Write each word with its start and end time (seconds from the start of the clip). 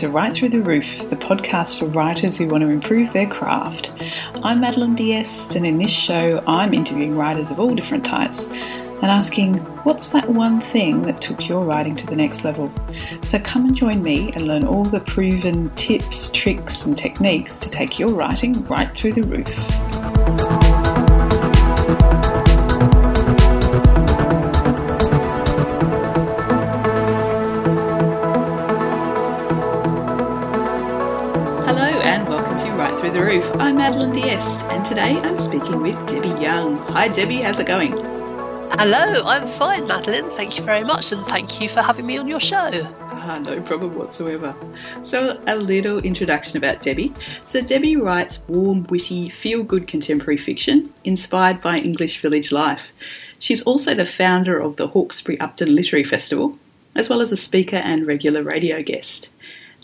to 0.00 0.08
Write 0.08 0.34
Through 0.34 0.48
the 0.48 0.62
Roof, 0.62 1.10
the 1.10 1.16
podcast 1.16 1.78
for 1.78 1.84
writers 1.84 2.38
who 2.38 2.48
want 2.48 2.62
to 2.62 2.70
improve 2.70 3.12
their 3.12 3.26
craft. 3.26 3.90
I'm 4.42 4.58
Madeline 4.58 4.96
Diest, 4.96 5.56
and 5.56 5.66
in 5.66 5.76
this 5.76 5.90
show, 5.90 6.42
I'm 6.46 6.72
interviewing 6.72 7.14
writers 7.14 7.50
of 7.50 7.60
all 7.60 7.74
different 7.74 8.06
types 8.06 8.48
and 8.48 9.10
asking, 9.10 9.56
what's 9.84 10.08
that 10.08 10.26
one 10.26 10.62
thing 10.62 11.02
that 11.02 11.20
took 11.20 11.46
your 11.46 11.66
writing 11.66 11.96
to 11.96 12.06
the 12.06 12.16
next 12.16 12.44
level? 12.44 12.72
So 13.24 13.38
come 13.40 13.66
and 13.66 13.76
join 13.76 14.02
me 14.02 14.32
and 14.32 14.46
learn 14.46 14.64
all 14.64 14.84
the 14.84 15.00
proven 15.00 15.68
tips, 15.74 16.30
tricks, 16.30 16.86
and 16.86 16.96
techniques 16.96 17.58
to 17.58 17.68
take 17.68 17.98
your 17.98 18.14
writing 18.14 18.64
right 18.64 18.90
through 18.96 19.12
the 19.12 19.22
roof. 19.24 19.89
Today 34.90 35.20
I'm 35.20 35.38
speaking 35.38 35.82
with 35.82 35.94
Debbie 36.08 36.42
Young. 36.42 36.74
Hi 36.88 37.06
Debbie, 37.06 37.42
how's 37.42 37.60
it 37.60 37.68
going? 37.68 37.92
Hello, 37.92 39.22
I'm 39.24 39.46
fine, 39.46 39.86
Madeline. 39.86 40.28
Thank 40.30 40.58
you 40.58 40.64
very 40.64 40.82
much, 40.82 41.12
and 41.12 41.24
thank 41.26 41.60
you 41.60 41.68
for 41.68 41.80
having 41.80 42.06
me 42.06 42.18
on 42.18 42.26
your 42.26 42.40
show. 42.40 42.70
Ah, 43.00 43.40
no 43.44 43.62
problem 43.62 43.94
whatsoever. 43.94 44.52
So, 45.04 45.40
a 45.46 45.54
little 45.54 45.98
introduction 45.98 46.56
about 46.56 46.82
Debbie. 46.82 47.12
So, 47.46 47.60
Debbie 47.60 47.94
writes 47.94 48.42
warm, 48.48 48.82
witty, 48.88 49.28
feel 49.30 49.62
good 49.62 49.86
contemporary 49.86 50.38
fiction 50.38 50.92
inspired 51.04 51.60
by 51.60 51.78
English 51.78 52.20
village 52.20 52.50
life. 52.50 52.88
She's 53.38 53.62
also 53.62 53.94
the 53.94 54.06
founder 54.06 54.58
of 54.58 54.74
the 54.74 54.88
Hawkesbury 54.88 55.38
Upton 55.38 55.72
Literary 55.72 56.02
Festival, 56.02 56.58
as 56.96 57.08
well 57.08 57.20
as 57.20 57.30
a 57.30 57.36
speaker 57.36 57.76
and 57.76 58.08
regular 58.08 58.42
radio 58.42 58.82
guest. 58.82 59.28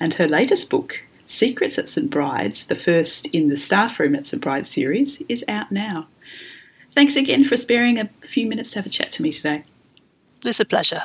And 0.00 0.14
her 0.14 0.26
latest 0.26 0.68
book, 0.68 1.04
Secrets 1.27 1.78
at 1.78 1.88
St 1.88 2.10
Bride's, 2.10 2.66
the 2.66 2.77
first 2.77 3.27
in 3.28 3.48
the 3.48 3.56
Staff 3.56 3.98
Room 3.98 4.14
at 4.14 4.27
St 4.27 4.42
Bride's 4.42 4.70
series, 4.70 5.20
is 5.28 5.44
out 5.48 5.72
now. 5.72 6.06
Thanks 6.94 7.16
again 7.16 7.44
for 7.44 7.56
sparing 7.56 7.98
a 7.98 8.08
few 8.27 8.46
minutes 8.46 8.70
to 8.70 8.78
have 8.78 8.86
a 8.86 8.91
chat 8.91 9.12
to 9.12 9.22
me 9.22 9.30
today. 9.30 9.64
It's 10.44 10.60
a 10.60 10.64
pleasure. 10.64 11.02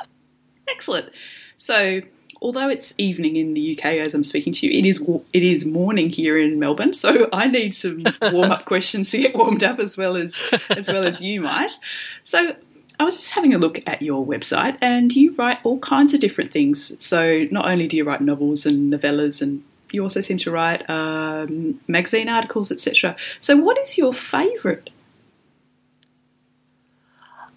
Excellent. 0.68 1.10
So, 1.56 2.00
although 2.40 2.68
it's 2.68 2.94
evening 2.98 3.36
in 3.36 3.54
the 3.54 3.76
UK 3.76 3.84
as 3.84 4.14
I'm 4.14 4.24
speaking 4.24 4.52
to 4.54 4.66
you, 4.66 4.78
it 4.78 4.86
is 4.86 5.02
it 5.32 5.42
is 5.42 5.64
morning 5.64 6.08
here 6.08 6.38
in 6.38 6.58
Melbourne. 6.58 6.94
So 6.94 7.28
I 7.32 7.46
need 7.48 7.74
some 7.74 8.04
warm 8.32 8.52
up 8.52 8.64
questions 8.64 9.10
to 9.10 9.18
get 9.18 9.34
warmed 9.34 9.64
up 9.64 9.78
as 9.78 9.96
well 9.96 10.16
as 10.16 10.38
as 10.70 10.88
well 10.88 11.04
as 11.04 11.20
you 11.20 11.40
might. 11.40 11.72
So 12.24 12.54
I 12.98 13.04
was 13.04 13.16
just 13.16 13.30
having 13.30 13.52
a 13.52 13.58
look 13.58 13.82
at 13.86 14.00
your 14.00 14.24
website, 14.24 14.78
and 14.80 15.14
you 15.14 15.34
write 15.34 15.58
all 15.64 15.78
kinds 15.80 16.14
of 16.14 16.20
different 16.20 16.50
things. 16.50 16.94
So 17.04 17.46
not 17.50 17.66
only 17.66 17.88
do 17.88 17.96
you 17.96 18.04
write 18.04 18.20
novels 18.20 18.64
and 18.64 18.92
novellas 18.92 19.42
and 19.42 19.64
you 19.92 20.02
also 20.02 20.20
seem 20.20 20.38
to 20.38 20.50
write 20.50 20.88
um, 20.88 21.80
magazine 21.88 22.28
articles, 22.28 22.72
etc. 22.72 23.16
So, 23.40 23.56
what 23.56 23.78
is 23.78 23.98
your 23.98 24.12
favourite? 24.12 24.90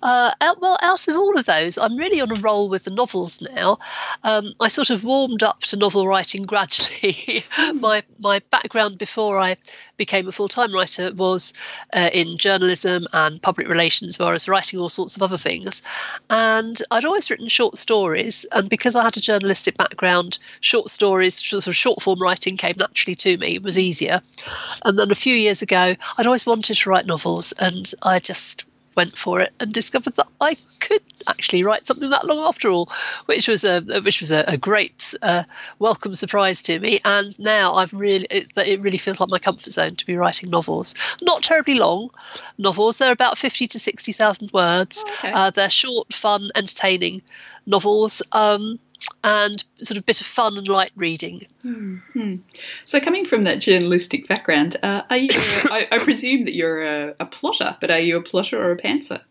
Uh, 0.06 0.32
out, 0.40 0.62
well, 0.62 0.78
out 0.84 1.08
of 1.08 1.16
all 1.16 1.36
of 1.36 1.46
those, 1.46 1.80
I'm 1.80 1.98
really 1.98 2.22
on 2.22 2.32
a 2.32 2.36
roll 2.36 2.70
with 2.70 2.84
the 2.84 2.92
novels 2.92 3.42
now. 3.42 3.80
Um, 4.24 4.54
I 4.60 4.68
sort 4.68 4.92
of 4.92 5.04
warmed 5.04 5.42
up 5.42 5.62
to 5.62 5.78
novel 5.78 6.08
writing 6.08 6.44
gradually. 6.44 7.44
my 7.74 8.04
my 8.20 8.38
background 8.52 9.00
before 9.00 9.40
I 9.40 9.58
became 9.98 10.28
a 10.28 10.32
full 10.32 10.48
time 10.48 10.72
writer 10.72 11.12
was 11.12 11.56
uh, 11.92 12.12
in 12.14 12.38
journalism 12.38 13.08
and 13.14 13.42
public 13.42 13.68
relations, 13.68 14.20
where 14.20 14.28
I 14.28 14.34
was 14.34 14.48
writing 14.48 14.80
all 14.80 14.90
sorts 14.90 15.16
of 15.16 15.24
other 15.24 15.40
things. 15.40 15.82
And 16.30 16.80
I'd 16.92 17.06
always 17.06 17.32
written 17.32 17.48
short 17.48 17.76
stories, 17.76 18.46
and 18.52 18.70
because 18.70 18.94
I 18.94 19.04
had 19.04 19.18
a 19.18 19.22
journalistic 19.22 19.76
background, 19.76 20.38
short 20.60 20.92
stories, 20.92 21.44
sort 21.44 21.66
of 21.66 21.76
short 21.76 22.04
form 22.04 22.22
writing 22.22 22.58
came 22.58 22.76
naturally 22.78 23.16
to 23.16 23.40
me. 23.40 23.56
It 23.56 23.64
was 23.64 23.80
easier. 23.80 24.22
And 24.84 25.00
then 25.00 25.10
a 25.10 25.16
few 25.16 25.36
years 25.36 25.64
ago, 25.64 25.96
I'd 26.20 26.28
always 26.28 26.46
wanted 26.46 26.76
to 26.76 26.90
write 26.92 27.08
novels, 27.08 27.54
and 27.54 27.92
I 28.04 28.20
just 28.20 28.68
went 28.96 29.18
for 29.18 29.40
it 29.40 29.54
and 29.60 29.72
discovered 29.72 30.16
that 30.16 30.28
I 30.42 30.58
could 30.80 31.02
actually 31.28 31.64
write 31.64 31.88
something 31.88 32.10
that 32.10 32.26
long 32.26 32.40
after 32.40 32.70
all, 32.70 32.90
which 33.26 33.48
was 33.48 33.64
a 33.64 33.82
which 34.04 34.20
was 34.20 34.32
a, 34.32 34.44
a 34.48 34.58
great 34.58 35.14
uh, 35.22 35.44
welcome 35.80 36.16
surprise 36.16 36.62
to 36.64 36.80
me. 36.80 37.00
And 37.06 37.38
now 37.40 37.74
I've 37.74 37.94
really 37.94 38.28
it, 38.30 38.48
it, 38.56 38.82
really 38.82 38.98
feels 38.98 39.20
like 39.20 39.30
my 39.30 39.40
comfort 39.40 39.72
zone 39.72 39.96
to 39.96 40.06
be 40.06 40.16
writing 40.16 40.50
novels. 40.50 40.96
Not 41.22 41.44
terribly 41.44 41.76
long 41.76 42.10
novels; 42.58 42.98
they're 42.98 43.12
about 43.12 43.38
fifty 43.38 43.68
to 43.68 43.80
sixty 43.80 44.12
thousand 44.12 44.52
words. 44.54 45.04
Okay. 45.20 45.32
Uh, 45.32 45.50
they're 45.50 45.70
short, 45.70 46.14
fun, 46.14 46.52
entertaining 46.56 47.22
novels. 47.66 48.22
Um, 48.32 48.80
and 49.26 49.64
sort 49.82 49.98
of 49.98 50.06
bit 50.06 50.22
of 50.22 50.28
fun 50.28 50.56
and 50.56 50.68
light 50.68 50.92
reading. 50.96 51.48
Mm-hmm. 51.66 52.36
So, 52.86 53.00
coming 53.00 53.26
from 53.26 53.42
that 53.42 53.60
journalistic 53.60 54.28
background, 54.28 54.78
uh, 54.84 55.02
are 55.10 55.18
you? 55.18 55.30
I, 55.34 55.88
I, 55.92 55.98
presume 55.98 56.46
that 56.46 56.54
you're 56.54 56.84
a, 56.84 57.16
a, 57.20 57.26
plotter, 57.26 57.76
but 57.82 57.90
are 57.90 58.00
you 58.00 58.18
a 58.18 58.22
plotter 58.22 58.64
or 58.64 58.72
a 58.72 58.78
pantser? 58.78 59.22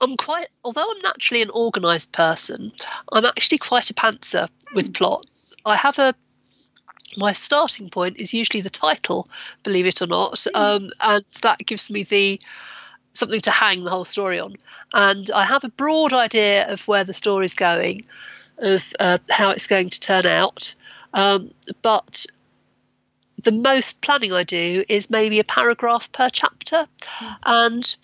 I'm 0.00 0.16
quite, 0.16 0.48
although 0.64 0.84
I'm 0.90 1.02
naturally 1.02 1.42
an 1.42 1.50
organised 1.50 2.12
person, 2.12 2.72
I'm 3.12 3.24
actually 3.24 3.58
quite 3.58 3.88
a 3.88 3.94
pantser 3.94 4.48
with 4.74 4.92
plots. 4.92 5.54
I 5.64 5.76
have 5.76 5.98
a 6.00 6.12
my 7.16 7.32
starting 7.32 7.88
point 7.88 8.16
is 8.16 8.34
usually 8.34 8.60
the 8.60 8.68
title, 8.68 9.28
believe 9.62 9.86
it 9.86 10.02
or 10.02 10.08
not, 10.08 10.34
mm. 10.34 10.50
um, 10.54 10.90
and 11.00 11.24
that 11.42 11.60
gives 11.60 11.88
me 11.88 12.02
the 12.02 12.40
something 13.12 13.40
to 13.42 13.52
hang 13.52 13.84
the 13.84 13.90
whole 13.90 14.04
story 14.04 14.40
on. 14.40 14.56
And 14.92 15.30
I 15.32 15.44
have 15.44 15.62
a 15.62 15.68
broad 15.68 16.12
idea 16.12 16.68
of 16.68 16.88
where 16.88 17.04
the 17.04 17.12
story's 17.12 17.54
going 17.54 18.04
of 18.58 18.92
uh, 19.00 19.18
how 19.30 19.50
it's 19.50 19.66
going 19.66 19.88
to 19.88 20.00
turn 20.00 20.26
out. 20.26 20.74
Um, 21.12 21.52
but 21.82 22.26
the 23.42 23.52
most 23.52 24.02
planning 24.02 24.32
I 24.32 24.42
do 24.42 24.84
is 24.88 25.10
maybe 25.10 25.38
a 25.38 25.44
paragraph 25.44 26.10
per 26.12 26.28
chapter. 26.30 26.86
Mm. 27.18 27.36
And 27.44 27.96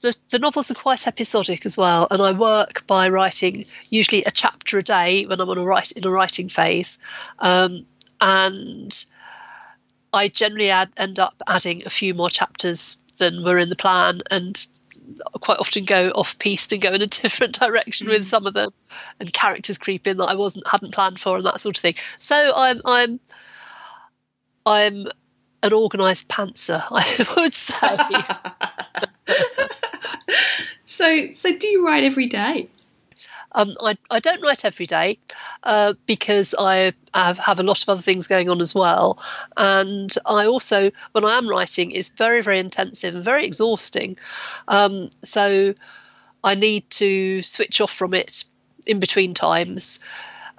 the, 0.00 0.16
the 0.30 0.38
novels 0.38 0.70
are 0.70 0.74
quite 0.74 1.06
episodic 1.06 1.64
as 1.66 1.76
well. 1.76 2.06
And 2.10 2.20
I 2.20 2.32
work 2.32 2.86
by 2.86 3.08
writing 3.08 3.64
usually 3.90 4.24
a 4.24 4.30
chapter 4.30 4.78
a 4.78 4.82
day 4.82 5.26
when 5.26 5.40
I'm 5.40 5.48
on 5.48 5.58
a 5.58 5.64
write, 5.64 5.92
in 5.92 6.06
a 6.06 6.10
writing 6.10 6.48
phase. 6.48 6.98
Um, 7.38 7.86
and 8.20 9.04
I 10.12 10.28
generally 10.28 10.70
add, 10.70 10.90
end 10.96 11.18
up 11.18 11.34
adding 11.46 11.82
a 11.86 11.90
few 11.90 12.14
more 12.14 12.30
chapters 12.30 12.96
than 13.18 13.44
were 13.44 13.58
in 13.58 13.68
the 13.68 13.76
plan. 13.76 14.22
And 14.30 14.66
quite 15.40 15.58
often 15.58 15.84
go 15.84 16.10
off 16.10 16.38
piste 16.38 16.72
and 16.72 16.82
go 16.82 16.92
in 16.92 17.02
a 17.02 17.06
different 17.06 17.58
direction 17.58 18.06
mm. 18.06 18.10
with 18.10 18.24
some 18.24 18.46
of 18.46 18.54
them, 18.54 18.70
and 19.18 19.32
characters 19.32 19.78
creep 19.78 20.06
in 20.06 20.16
that 20.18 20.26
I 20.26 20.34
wasn't 20.34 20.66
hadn't 20.66 20.94
planned 20.94 21.20
for 21.20 21.36
and 21.36 21.46
that 21.46 21.60
sort 21.60 21.76
of 21.76 21.82
thing. 21.82 21.94
So 22.18 22.52
I'm 22.54 22.80
I'm 22.84 23.20
I'm 24.66 25.06
an 25.62 25.72
organised 25.72 26.28
pantser, 26.28 26.82
I 26.90 27.26
would 27.36 27.54
say. 27.54 27.96
so 30.86 31.32
so 31.34 31.56
do 31.56 31.68
you 31.68 31.86
write 31.86 32.04
every 32.04 32.26
day? 32.26 32.68
Um, 33.52 33.74
I, 33.82 33.94
I 34.10 34.20
don't 34.20 34.42
write 34.42 34.64
every 34.64 34.86
day 34.86 35.18
uh, 35.64 35.94
because 36.06 36.54
I 36.58 36.92
have, 37.14 37.38
have, 37.38 37.60
a 37.60 37.64
lot 37.64 37.82
of 37.82 37.88
other 37.88 38.00
things 38.00 38.26
going 38.26 38.48
on 38.48 38.60
as 38.60 38.74
well. 38.74 39.22
And 39.56 40.14
I 40.26 40.46
also, 40.46 40.90
when 41.12 41.24
I 41.24 41.36
am 41.36 41.48
writing, 41.48 41.90
it's 41.90 42.10
very, 42.10 42.42
very 42.42 42.60
intensive 42.60 43.14
and 43.14 43.24
very 43.24 43.44
exhausting. 43.44 44.16
Um, 44.68 45.10
so 45.22 45.74
I 46.44 46.54
need 46.54 46.88
to 46.90 47.42
switch 47.42 47.80
off 47.80 47.92
from 47.92 48.14
it 48.14 48.44
in 48.86 49.00
between 49.00 49.34
times 49.34 49.98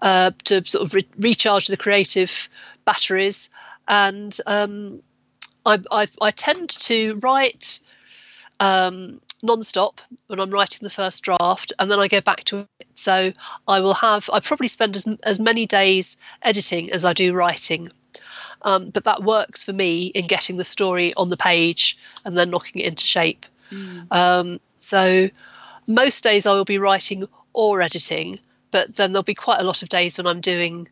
uh, 0.02 0.31
to 0.46 0.63
sort 0.66 0.88
of 0.88 0.94
re- 0.94 1.08
recharge 1.18 1.68
the 1.68 1.78
creative 1.78 2.50
batteries. 2.85 3.50
And 3.88 4.38
um, 4.47 5.02
I, 5.66 5.79
I, 5.91 6.08
I 6.22 6.31
tend 6.31 6.69
to 6.69 7.16
write 7.22 7.79
um, 8.59 9.20
non-stop 9.43 10.02
when 10.28 10.40
I'm 10.40 10.52
writing 10.52 10.79
the 10.82 10.90
first 10.90 11.23
draft, 11.23 11.73
and 11.79 11.91
then 11.91 11.99
I 11.99 12.08
go 12.08 12.22
back 12.22 12.43
to 12.46 12.59
it. 12.79 12.88
So 12.93 13.32
I 13.67 13.79
will 13.79 13.93
have 13.96 14.29
I 14.32 14.40
probably 14.40 14.67
spend 14.67 14.96
as 14.96 15.08
as 15.23 15.40
many 15.40 15.66
days 15.66 16.17
editing 16.41 16.91
as 16.91 17.05
I 17.05 17.14
do 17.14 17.34
writing. 17.34 17.90
Um, 18.64 18.91
but 18.91 19.05
that 19.05 19.23
works 19.23 19.64
for 19.64 19.73
me 19.73 20.08
in 20.08 20.28
getting 20.28 20.58
the 20.58 20.64
story 20.64 21.14
on 21.16 21.29
the 21.29 21.38
page 21.38 21.97
and 22.26 22.38
then 22.38 22.52
knocking 22.52 22.82
it 22.82 22.88
into 22.88 23.05
shape. 23.05 23.46
Mm. 23.72 24.08
Um, 24.11 24.59
so 24.76 25.29
most 25.88 26.23
days 26.23 26.46
I 26.46 26.53
will 26.53 26.66
be 26.66 26.78
writing 26.78 27.28
or 27.53 27.82
editing, 27.82 28.40
but 28.70 28.96
then 28.96 29.11
there'll 29.11 29.23
be 29.23 29.34
quite 29.34 29.61
a 29.61 29.66
lot 29.66 29.82
of 29.82 29.90
days 29.90 30.17
when 30.17 30.28
I'm 30.28 30.41
doing 30.41 30.88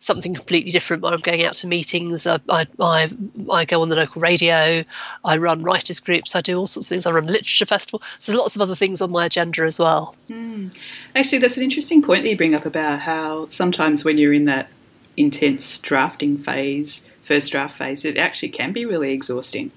something 0.00 0.34
completely 0.34 0.70
different 0.70 1.02
when 1.02 1.12
I'm 1.12 1.20
going 1.20 1.44
out 1.44 1.54
to 1.54 1.66
meetings. 1.66 2.26
I, 2.26 2.38
I, 2.48 2.66
I, 2.80 3.10
I, 3.50 3.64
go 3.64 3.82
on 3.82 3.88
the 3.88 3.96
local 3.96 4.22
radio. 4.22 4.84
I 5.24 5.36
run 5.36 5.62
writers 5.62 6.00
groups. 6.00 6.36
I 6.36 6.40
do 6.40 6.56
all 6.56 6.66
sorts 6.66 6.86
of 6.86 6.94
things. 6.94 7.06
I 7.06 7.10
run 7.10 7.24
a 7.24 7.32
literature 7.32 7.66
festival. 7.66 8.02
So 8.18 8.32
there's 8.32 8.40
lots 8.40 8.56
of 8.56 8.62
other 8.62 8.76
things 8.76 9.02
on 9.02 9.10
my 9.10 9.26
agenda 9.26 9.62
as 9.62 9.78
well. 9.78 10.14
Mm. 10.28 10.74
Actually, 11.14 11.38
that's 11.38 11.56
an 11.56 11.64
interesting 11.64 12.02
point 12.02 12.22
that 12.22 12.30
you 12.30 12.36
bring 12.36 12.54
up 12.54 12.66
about 12.66 13.00
how 13.00 13.48
sometimes 13.48 14.04
when 14.04 14.18
you're 14.18 14.32
in 14.32 14.44
that 14.44 14.68
intense 15.16 15.78
drafting 15.80 16.38
phase, 16.38 17.04
first 17.24 17.50
draft 17.50 17.76
phase, 17.76 18.04
it 18.04 18.16
actually 18.16 18.50
can 18.50 18.72
be 18.72 18.84
really 18.84 19.12
exhausting. 19.12 19.72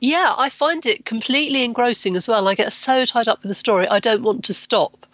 Yeah, 0.00 0.34
I 0.36 0.50
find 0.50 0.84
it 0.84 1.04
completely 1.04 1.64
engrossing 1.64 2.16
as 2.16 2.28
well. 2.28 2.48
I 2.48 2.54
get 2.54 2.72
so 2.72 3.04
tied 3.04 3.28
up 3.28 3.42
with 3.42 3.48
the 3.48 3.54
story, 3.54 3.88
I 3.88 3.98
don't 3.98 4.22
want 4.22 4.44
to 4.44 4.54
stop. 4.54 5.06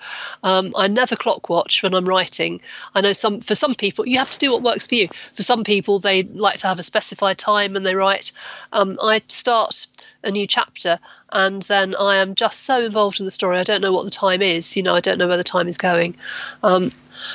Um, 0.42 0.72
I 0.76 0.88
never 0.88 1.14
clock 1.14 1.48
watch 1.48 1.82
when 1.82 1.94
I'm 1.94 2.04
writing. 2.04 2.60
I 2.94 3.00
know 3.00 3.12
some 3.12 3.40
for 3.40 3.54
some 3.54 3.74
people 3.74 4.06
you 4.08 4.18
have 4.18 4.30
to 4.32 4.38
do 4.38 4.50
what 4.50 4.62
works 4.62 4.86
for 4.86 4.96
you. 4.96 5.08
For 5.34 5.42
some 5.44 5.62
people, 5.62 6.00
they 6.00 6.24
like 6.24 6.58
to 6.58 6.66
have 6.66 6.80
a 6.80 6.82
specified 6.82 7.38
time 7.38 7.76
and 7.76 7.86
they 7.86 7.94
write. 7.94 8.32
Um, 8.72 8.96
I 9.00 9.22
start 9.28 9.86
a 10.24 10.30
new 10.30 10.46
chapter 10.46 10.98
and 11.30 11.62
then 11.62 11.94
I 11.98 12.16
am 12.16 12.34
just 12.34 12.64
so 12.64 12.84
involved 12.84 13.20
in 13.20 13.24
the 13.24 13.30
story. 13.30 13.58
I 13.58 13.64
don't 13.64 13.80
know 13.80 13.92
what 13.92 14.04
the 14.04 14.10
time 14.10 14.42
is. 14.42 14.76
You 14.76 14.82
know, 14.82 14.94
I 14.94 15.00
don't 15.00 15.18
know 15.18 15.28
where 15.28 15.36
the 15.36 15.44
time 15.44 15.68
is 15.68 15.78
going. 15.78 16.16
Um, 16.62 16.90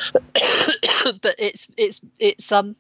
but 1.22 1.36
it's 1.38 1.68
it's 1.78 2.02
it's 2.20 2.52
um 2.52 2.76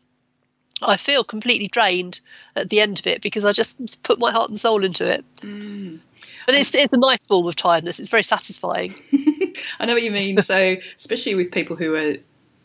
I 0.83 0.97
feel 0.97 1.23
completely 1.23 1.67
drained 1.67 2.19
at 2.55 2.69
the 2.69 2.79
end 2.79 2.99
of 2.99 3.07
it 3.07 3.21
because 3.21 3.43
I 3.43 3.51
just 3.51 4.03
put 4.03 4.19
my 4.19 4.31
heart 4.31 4.49
and 4.49 4.59
soul 4.59 4.83
into 4.83 5.11
it. 5.11 5.25
Mm. 5.37 5.99
But 6.45 6.55
it's 6.55 6.73
it's 6.75 6.93
a 6.93 6.99
nice 6.99 7.27
form 7.27 7.45
of 7.47 7.55
tiredness. 7.55 7.99
It's 7.99 8.09
very 8.09 8.23
satisfying. 8.23 8.95
I 9.79 9.85
know 9.85 9.93
what 9.93 10.03
you 10.03 10.11
mean. 10.11 10.41
So 10.41 10.77
especially 10.97 11.35
with 11.35 11.51
people 11.51 11.75
who 11.75 11.95
are 11.95 12.15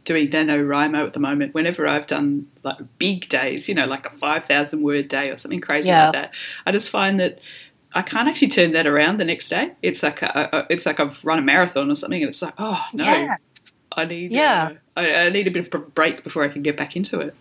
doing 0.05 0.29
NaNoWriMo 0.29 1.07
at 1.07 1.13
the 1.13 1.21
moment, 1.21 1.55
whenever 1.55 1.87
I've 1.87 2.07
done 2.07 2.47
like 2.63 2.77
big 2.99 3.29
days, 3.29 3.69
you 3.69 3.75
know, 3.75 3.87
like 3.87 4.07
a 4.07 4.11
five 4.11 4.45
thousand 4.45 4.83
word 4.83 5.09
day 5.09 5.31
or 5.31 5.37
something 5.37 5.61
crazy 5.61 5.89
yeah. 5.89 6.05
like 6.05 6.13
that, 6.13 6.31
I 6.67 6.73
just 6.73 6.91
find 6.91 7.19
that 7.19 7.41
I 7.95 8.03
can't 8.03 8.29
actually 8.29 8.49
turn 8.49 8.73
that 8.73 8.87
around 8.87 9.19
the 9.19 9.25
next 9.25 9.49
day. 9.49 9.73
It's 9.83 10.03
like 10.03 10.23
a, 10.23 10.49
a, 10.53 10.67
it's 10.71 10.87
like 10.87 11.01
I've 11.01 11.23
run 11.25 11.39
a 11.39 11.43
marathon 11.43 11.91
or 11.91 11.95
something, 11.95 12.23
and 12.23 12.29
it's 12.29 12.43
like, 12.43 12.55
oh 12.59 12.83
no, 12.93 13.05
yes. 13.05 13.79
I 13.93 14.05
need 14.05 14.33
yeah, 14.33 14.73
uh, 14.97 15.01
I, 15.01 15.15
I, 15.27 15.29
need 15.29 15.47
a 15.47 15.51
bit 15.51 15.67
of 15.67 15.83
a 15.83 15.85
break 15.85 16.25
before 16.25 16.45
I 16.45 16.49
can 16.49 16.63
get 16.63 16.77
back 16.77 16.97
into 16.97 17.21
it. 17.21 17.35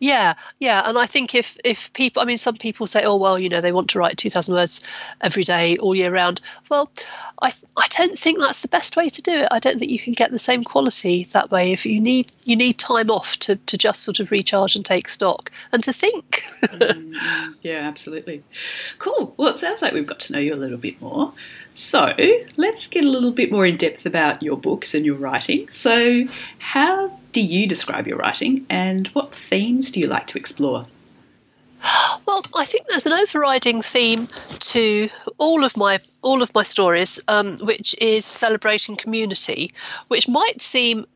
Yeah, 0.00 0.34
yeah, 0.60 0.82
and 0.84 0.96
I 0.96 1.06
think 1.06 1.34
if 1.34 1.58
if 1.64 1.92
people, 1.92 2.22
I 2.22 2.24
mean, 2.24 2.38
some 2.38 2.56
people 2.56 2.86
say, 2.86 3.02
oh 3.04 3.16
well, 3.16 3.38
you 3.38 3.48
know, 3.48 3.60
they 3.60 3.72
want 3.72 3.90
to 3.90 3.98
write 3.98 4.16
two 4.16 4.30
thousand 4.30 4.54
words 4.54 4.86
every 5.20 5.42
day 5.42 5.76
all 5.78 5.94
year 5.94 6.12
round. 6.12 6.40
Well, 6.68 6.90
I 7.42 7.52
I 7.76 7.86
don't 7.90 8.18
think 8.18 8.38
that's 8.38 8.62
the 8.62 8.68
best 8.68 8.96
way 8.96 9.08
to 9.08 9.22
do 9.22 9.32
it. 9.32 9.48
I 9.50 9.58
don't 9.58 9.78
think 9.78 9.90
you 9.90 9.98
can 9.98 10.12
get 10.12 10.30
the 10.30 10.38
same 10.38 10.62
quality 10.62 11.24
that 11.32 11.50
way. 11.50 11.72
If 11.72 11.84
you 11.84 12.00
need 12.00 12.30
you 12.44 12.54
need 12.54 12.78
time 12.78 13.10
off 13.10 13.36
to 13.40 13.56
to 13.56 13.76
just 13.76 14.04
sort 14.04 14.20
of 14.20 14.30
recharge 14.30 14.76
and 14.76 14.84
take 14.84 15.08
stock 15.08 15.50
and 15.72 15.82
to 15.82 15.92
think. 15.92 16.44
mm, 16.62 17.54
yeah, 17.62 17.80
absolutely. 17.88 18.44
Cool. 18.98 19.34
Well, 19.36 19.48
it 19.48 19.58
sounds 19.58 19.82
like 19.82 19.94
we've 19.94 20.06
got 20.06 20.20
to 20.20 20.32
know 20.32 20.38
you 20.38 20.54
a 20.54 20.56
little 20.56 20.78
bit 20.78 21.00
more. 21.00 21.32
So 21.78 22.12
let's 22.56 22.88
get 22.88 23.04
a 23.04 23.08
little 23.08 23.30
bit 23.30 23.52
more 23.52 23.64
in 23.64 23.76
depth 23.76 24.04
about 24.04 24.42
your 24.42 24.56
books 24.56 24.96
and 24.96 25.06
your 25.06 25.14
writing. 25.14 25.68
So, 25.70 26.24
how 26.58 27.16
do 27.32 27.40
you 27.40 27.68
describe 27.68 28.08
your 28.08 28.18
writing, 28.18 28.66
and 28.68 29.06
what 29.08 29.32
themes 29.32 29.92
do 29.92 30.00
you 30.00 30.08
like 30.08 30.26
to 30.26 30.38
explore? 30.38 30.86
Well, 32.26 32.42
I 32.56 32.64
think 32.64 32.86
there's 32.88 33.06
an 33.06 33.12
overriding 33.12 33.80
theme 33.80 34.28
to 34.58 35.08
all 35.38 35.62
of 35.62 35.76
my 35.76 36.00
all 36.22 36.42
of 36.42 36.52
my 36.52 36.64
stories, 36.64 37.20
um, 37.28 37.56
which 37.62 37.94
is 38.00 38.26
celebrating 38.26 38.96
community, 38.96 39.72
which 40.08 40.26
might 40.26 40.60
seem 40.60 41.06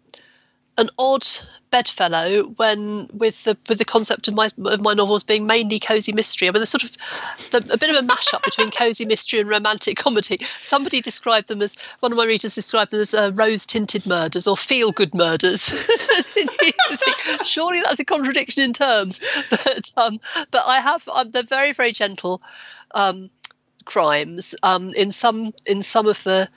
an 0.79 0.89
odd 0.99 1.27
bedfellow 1.71 2.45
when 2.57 3.07
with 3.13 3.45
the 3.45 3.57
with 3.69 3.79
the 3.79 3.85
concept 3.85 4.29
of 4.29 4.35
my 4.35 4.49
of 4.65 4.81
my 4.81 4.95
novels 4.95 5.23
being 5.23 5.47
mainly 5.47 5.79
cozy 5.79 6.13
mystery. 6.13 6.49
I 6.49 6.51
mean, 6.51 6.61
there's 6.61 6.71
sort 6.71 6.85
of 6.85 6.97
the, 7.51 7.59
a 7.73 7.79
bit 7.79 7.91
of 7.91 7.97
a 7.97 8.07
mashup 8.07 8.43
between 8.43 8.71
cozy 8.79 9.05
mystery 9.05 9.41
and 9.41 9.49
romantic 9.49 9.97
comedy. 9.97 10.41
Somebody 10.61 11.01
described 11.01 11.49
them 11.49 11.61
as 11.61 11.77
one 12.01 12.13
of 12.13 12.19
my 12.19 12.25
readers 12.25 12.55
described 12.55 12.91
them 12.91 13.01
as 13.01 13.13
uh, 13.13 13.33
rose 13.35 13.67
tinted 13.67 14.07
murders 14.07 14.47
or 14.47 14.57
feel 14.57 14.93
good 14.93 15.15
murders. 15.15 15.71
think, 16.23 16.51
surely 17.45 17.81
that's 17.83 18.01
a 18.01 18.05
contradiction 18.05 18.63
in 18.63 18.73
terms, 18.73 19.21
but 19.51 19.93
um, 19.97 20.19
but 20.51 20.63
I 20.67 20.81
have 20.81 21.07
um, 21.13 21.29
they're 21.31 21.43
very 21.43 21.73
very 21.73 21.93
gentle 21.93 22.43
um, 22.93 23.31
crimes. 23.85 24.55
Um, 24.63 24.95
in 24.95 25.11
some 25.11 25.53
in 25.67 25.83
some 25.83 26.07
of 26.07 26.23
the 26.25 26.49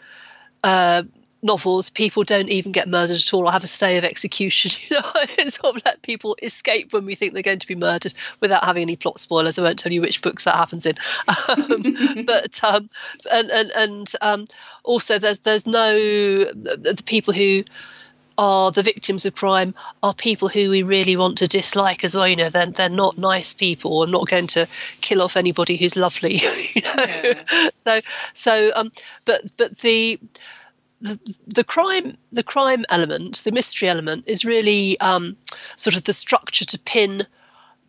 uh, 0.63 1.03
novels, 1.41 1.89
people 1.89 2.23
don't 2.23 2.49
even 2.49 2.71
get 2.71 2.87
murdered 2.87 3.17
at 3.17 3.33
all 3.33 3.47
or 3.47 3.51
have 3.51 3.63
a 3.63 3.67
stay 3.67 3.97
of 3.97 4.03
execution. 4.03 4.71
You 4.89 4.99
know, 4.99 5.11
and 5.39 5.51
sort 5.51 5.75
of 5.75 5.81
let 5.85 6.01
people 6.01 6.37
escape 6.41 6.93
when 6.93 7.05
we 7.05 7.15
think 7.15 7.33
they're 7.33 7.41
going 7.41 7.59
to 7.59 7.67
be 7.67 7.75
murdered 7.75 8.13
without 8.39 8.63
having 8.63 8.83
any 8.83 8.95
plot 8.95 9.19
spoilers. 9.19 9.57
I 9.57 9.63
won't 9.63 9.79
tell 9.79 9.91
you 9.91 10.01
which 10.01 10.21
books 10.21 10.43
that 10.43 10.55
happens 10.55 10.85
in. 10.85 10.95
Um, 11.47 12.23
but 12.25 12.63
um, 12.63 12.89
and 13.31 13.49
and 13.49 13.71
and 13.75 14.13
um, 14.21 14.45
also 14.83 15.19
there's 15.19 15.39
there's 15.39 15.67
no 15.67 15.93
the 15.93 17.01
people 17.05 17.33
who 17.33 17.63
are 18.37 18.71
the 18.71 18.83
victims 18.83 19.25
of 19.25 19.35
crime 19.35 19.73
are 20.03 20.13
people 20.13 20.47
who 20.47 20.69
we 20.69 20.83
really 20.83 21.15
want 21.15 21.37
to 21.39 21.47
dislike 21.47 22.03
as 22.03 22.15
well. 22.15 22.27
You 22.27 22.35
know, 22.35 22.49
they're, 22.49 22.65
they're 22.67 22.89
not 22.89 23.17
nice 23.17 23.53
people 23.53 24.03
and 24.03 24.11
not 24.11 24.27
going 24.27 24.47
to 24.47 24.67
kill 25.01 25.21
off 25.21 25.37
anybody 25.37 25.77
who's 25.77 25.95
lovely. 25.95 26.37
You 26.37 26.81
know? 26.81 27.05
Yeah. 27.23 27.69
So 27.71 27.99
so 28.33 28.71
um 28.75 28.91
but 29.25 29.41
but 29.57 29.77
the 29.79 30.19
the, 31.01 31.19
the 31.47 31.63
crime 31.63 32.17
the 32.31 32.43
crime 32.43 32.83
element 32.89 33.37
the 33.43 33.51
mystery 33.51 33.89
element 33.89 34.23
is 34.27 34.45
really 34.45 34.99
um, 34.99 35.35
sort 35.75 35.95
of 35.95 36.03
the 36.05 36.13
structure 36.13 36.65
to 36.65 36.79
pin 36.79 37.25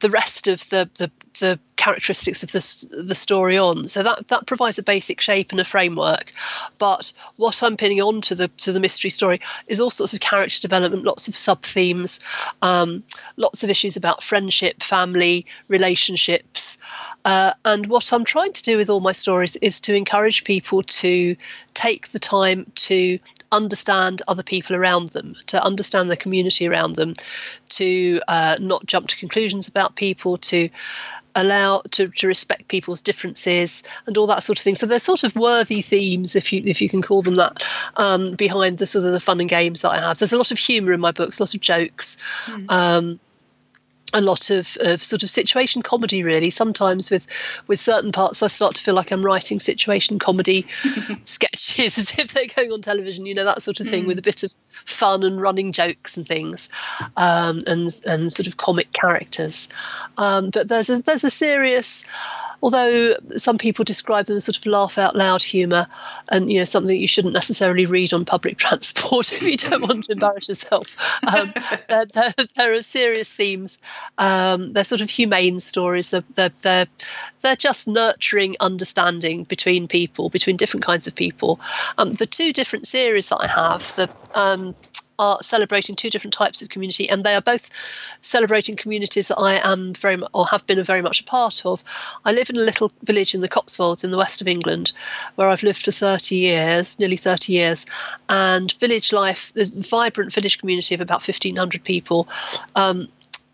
the 0.00 0.10
rest 0.10 0.46
of 0.46 0.68
the, 0.68 0.88
the, 0.98 1.10
the 1.40 1.58
characteristics 1.76 2.42
of 2.42 2.52
the, 2.52 3.04
the 3.04 3.14
story 3.14 3.56
on. 3.56 3.88
So 3.88 4.02
that, 4.02 4.28
that 4.28 4.46
provides 4.46 4.78
a 4.78 4.82
basic 4.82 5.20
shape 5.20 5.50
and 5.52 5.60
a 5.60 5.64
framework. 5.64 6.32
But 6.78 7.12
what 7.36 7.62
I'm 7.62 7.76
pinning 7.76 8.02
on 8.02 8.20
to 8.22 8.34
the 8.34 8.48
to 8.48 8.72
the 8.72 8.80
mystery 8.80 9.10
story 9.10 9.40
is 9.68 9.80
all 9.80 9.90
sorts 9.90 10.12
of 10.12 10.20
character 10.20 10.60
development, 10.60 11.04
lots 11.04 11.28
of 11.28 11.36
sub 11.36 11.62
themes, 11.62 12.20
um, 12.62 13.02
lots 13.36 13.64
of 13.64 13.70
issues 13.70 13.96
about 13.96 14.22
friendship, 14.22 14.82
family, 14.82 15.46
relationships. 15.68 16.78
Uh, 17.26 17.52
and 17.64 17.88
what 17.88 18.12
I'm 18.12 18.24
trying 18.24 18.52
to 18.52 18.62
do 18.62 18.76
with 18.76 18.88
all 18.88 19.00
my 19.00 19.10
stories 19.10 19.56
is 19.56 19.80
to 19.80 19.94
encourage 19.94 20.44
people 20.44 20.84
to 20.84 21.34
take 21.74 22.08
the 22.08 22.20
time 22.20 22.70
to 22.76 23.18
understand 23.50 24.22
other 24.28 24.44
people 24.44 24.76
around 24.76 25.08
them, 25.08 25.34
to 25.46 25.60
understand 25.60 26.08
the 26.08 26.16
community 26.16 26.68
around 26.68 26.94
them, 26.94 27.14
to 27.70 28.20
uh, 28.28 28.56
not 28.60 28.86
jump 28.86 29.08
to 29.08 29.16
conclusions 29.16 29.66
about 29.66 29.96
people, 29.96 30.36
to 30.36 30.68
allow 31.34 31.82
to, 31.90 32.08
to 32.08 32.28
respect 32.28 32.68
people's 32.68 33.02
differences 33.02 33.82
and 34.06 34.16
all 34.16 34.28
that 34.28 34.44
sort 34.44 34.58
of 34.58 34.62
thing. 34.62 34.76
So 34.76 34.86
there's 34.86 35.02
sort 35.02 35.24
of 35.24 35.34
worthy 35.34 35.82
themes, 35.82 36.36
if 36.36 36.52
you 36.52 36.62
if 36.64 36.80
you 36.80 36.88
can 36.88 37.02
call 37.02 37.22
them 37.22 37.34
that, 37.34 37.64
um, 37.96 38.36
behind 38.36 38.78
the 38.78 38.86
sort 38.86 39.04
of 39.04 39.12
the 39.12 39.20
fun 39.20 39.40
and 39.40 39.50
games 39.50 39.82
that 39.82 39.90
I 39.90 40.00
have. 40.00 40.18
There's 40.18 40.32
a 40.32 40.38
lot 40.38 40.52
of 40.52 40.58
humour 40.58 40.92
in 40.92 41.00
my 41.00 41.10
books, 41.10 41.40
lots 41.40 41.54
of 41.54 41.60
jokes. 41.60 42.18
Mm. 42.46 42.70
Um, 42.70 43.20
a 44.16 44.20
lot 44.22 44.48
of, 44.48 44.78
of 44.80 45.02
sort 45.02 45.22
of 45.22 45.28
situation 45.28 45.82
comedy 45.82 46.22
really 46.22 46.48
sometimes 46.48 47.10
with 47.10 47.26
with 47.66 47.78
certain 47.78 48.10
parts 48.10 48.42
i 48.42 48.46
start 48.46 48.74
to 48.74 48.82
feel 48.82 48.94
like 48.94 49.10
i'm 49.10 49.20
writing 49.20 49.58
situation 49.58 50.18
comedy 50.18 50.64
sketches 51.24 51.98
as 51.98 52.18
if 52.18 52.32
they're 52.32 52.46
going 52.46 52.72
on 52.72 52.80
television 52.80 53.26
you 53.26 53.34
know 53.34 53.44
that 53.44 53.60
sort 53.60 53.78
of 53.78 53.86
thing 53.86 54.04
mm. 54.04 54.06
with 54.06 54.18
a 54.18 54.22
bit 54.22 54.42
of 54.42 54.50
fun 54.52 55.22
and 55.22 55.42
running 55.42 55.70
jokes 55.70 56.16
and 56.16 56.26
things 56.26 56.70
um, 57.18 57.60
and 57.66 58.00
and 58.06 58.32
sort 58.32 58.46
of 58.46 58.56
comic 58.56 58.90
characters 58.92 59.68
um, 60.16 60.48
but 60.48 60.68
there's 60.68 60.88
a 60.88 61.02
there's 61.02 61.24
a 61.24 61.30
serious 61.30 62.04
although 62.62 63.14
some 63.36 63.58
people 63.58 63.84
describe 63.84 64.26
them 64.26 64.36
as 64.36 64.44
sort 64.44 64.56
of 64.56 64.66
laugh 64.66 64.98
out 64.98 65.16
loud 65.16 65.42
humour 65.42 65.86
and 66.28 66.50
you 66.50 66.58
know 66.58 66.64
something 66.64 66.96
you 66.96 67.08
shouldn't 67.08 67.34
necessarily 67.34 67.86
read 67.86 68.12
on 68.12 68.24
public 68.24 68.56
transport 68.58 69.32
if 69.32 69.42
you 69.42 69.56
don't 69.56 69.82
want 69.82 70.04
to 70.04 70.12
embarrass 70.12 70.48
yourself. 70.48 70.96
Um, 71.22 71.52
there, 71.88 72.06
there, 72.06 72.32
there, 72.56 72.74
are 72.74 72.82
serious 72.82 73.34
themes. 73.34 73.80
Um, 74.18 74.68
they're 74.68 74.84
sort 74.84 75.00
of 75.00 75.10
humane 75.10 75.60
stories. 75.60 76.10
They're, 76.10 76.24
they're, 76.34 76.52
they're, 76.62 76.86
they're 77.40 77.56
just 77.56 77.88
nurturing 77.88 78.56
understanding 78.60 79.44
between 79.44 79.88
people 79.88 80.28
between 80.30 80.56
different 80.56 80.84
kinds 80.84 81.06
of 81.06 81.14
people. 81.14 81.60
Um, 81.98 82.12
the 82.12 82.26
two 82.26 82.52
different 82.52 82.86
series 82.86 83.28
that 83.28 83.38
i 83.40 83.46
have 83.46 83.82
the 83.96 84.08
um, 84.36 84.74
are 85.18 85.42
celebrating 85.42 85.96
two 85.96 86.10
different 86.10 86.34
types 86.34 86.62
of 86.62 86.68
community, 86.68 87.08
and 87.08 87.24
they 87.24 87.34
are 87.34 87.40
both 87.40 87.70
celebrating 88.20 88.76
communities 88.76 89.28
that 89.28 89.38
I 89.38 89.60
am 89.68 89.94
very 89.94 90.20
or 90.34 90.46
have 90.46 90.66
been 90.66 90.82
very 90.84 91.02
much 91.02 91.20
a 91.20 91.24
part 91.24 91.64
of. 91.64 91.82
I 92.24 92.32
live 92.32 92.50
in 92.50 92.56
a 92.56 92.60
little 92.60 92.92
village 93.02 93.34
in 93.34 93.40
the 93.40 93.48
Cotswolds 93.48 94.04
in 94.04 94.10
the 94.10 94.18
west 94.18 94.40
of 94.40 94.48
England, 94.48 94.92
where 95.36 95.48
I've 95.48 95.62
lived 95.62 95.82
for 95.82 95.90
30 95.90 96.36
years, 96.36 96.98
nearly 97.00 97.16
30 97.16 97.52
years, 97.52 97.86
and 98.28 98.72
village 98.72 99.12
life, 99.12 99.52
there's 99.54 99.70
a 99.70 99.80
vibrant 99.80 100.32
village 100.32 100.58
community 100.58 100.94
of 100.94 101.00
about 101.00 101.26
1,500 101.26 101.82
people. 101.82 102.28
Um, 102.74 103.08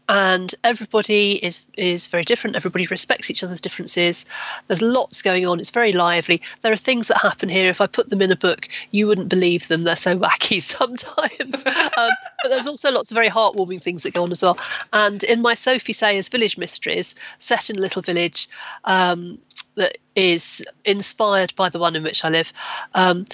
and 0.09 0.54
everybody 0.64 1.44
is 1.44 1.64
is 1.76 2.06
very 2.09 2.23
different. 2.25 2.56
Everybody 2.56 2.87
respects 2.87 3.30
each 3.30 3.42
other's 3.42 3.61
differences. 3.61 4.26
There's 4.66 4.82
lots 4.82 5.23
going 5.23 5.47
on. 5.47 5.61
It's 5.61 5.71
very 5.71 5.92
lively. 5.92 6.42
There 6.62 6.73
are 6.73 6.76
things 6.76 7.09
that 7.09 7.18
happen 7.18 7.49
here. 7.49 7.68
If 7.68 7.80
i 7.80 7.87
put 7.87 8.11
them 8.11 8.23
in 8.23 8.32
a 8.32 8.37
book 8.37 8.68
you 8.90 9.06
wouldn't 9.06 9.28
believe 9.28 9.68
them. 9.68 9.85
They're 9.85 9.97
so 9.97 10.18
wacky 10.26 10.62
sometimes. 10.62 11.64
Um, 11.94 12.11
but 12.42 12.49
there's 12.49 12.66
also 12.66 12.90
lots 12.90 13.11
of 13.11 13.16
very 13.16 13.28
heartwarming 13.28 13.82
things 13.82 14.02
that 14.02 14.14
go 14.14 14.23
on 14.23 14.32
as 14.32 14.42
well. 14.42 14.56
And 14.92 15.23
in 15.25 15.42
my 15.42 15.54
sophie 15.54 15.92
sayers 15.92 16.28
village 16.28 16.56
mysteries 16.56 17.14
set 17.38 17.68
in 17.68 17.76
a 17.76 17.80
little 17.80 18.00
village 18.02 18.49
um, 18.85 19.38
that 19.75 19.99
is 20.14 20.64
inspired 20.85 21.54
by 21.54 21.68
the 21.68 21.78
one 21.78 21.97
in 21.97 22.02
which 22.02 22.25
i 22.25 22.28
live 22.28 22.52
um, 22.94 23.25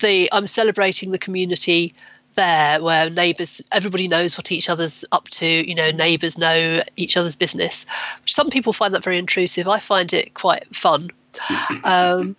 the 0.00 0.28
i'm 0.32 0.46
celebrating 0.46 1.10
the 1.10 1.18
community 1.18 1.94
there 2.36 2.82
where 2.82 3.10
neighbours 3.10 3.62
everybody 3.72 4.08
knows 4.08 4.38
what 4.38 4.52
each 4.52 4.68
other's 4.68 5.04
up 5.12 5.28
to 5.30 5.46
you 5.46 5.74
know 5.74 5.90
neighbours 5.90 6.38
know 6.38 6.80
each 6.96 7.16
other's 7.16 7.36
business. 7.36 7.84
Some 8.24 8.50
people 8.50 8.72
find 8.72 8.94
that 8.94 9.04
very 9.04 9.18
intrusive. 9.18 9.66
I 9.68 9.78
find 9.78 10.12
it 10.12 10.34
quite 10.34 10.74
fun. 10.74 11.10
Um, 11.84 12.36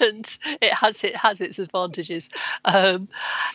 and 0.00 0.38
it 0.60 0.72
has 0.72 1.02
it 1.02 1.16
has 1.16 1.40
its 1.40 1.58
advantages. 1.58 2.30
Um, 2.64 3.08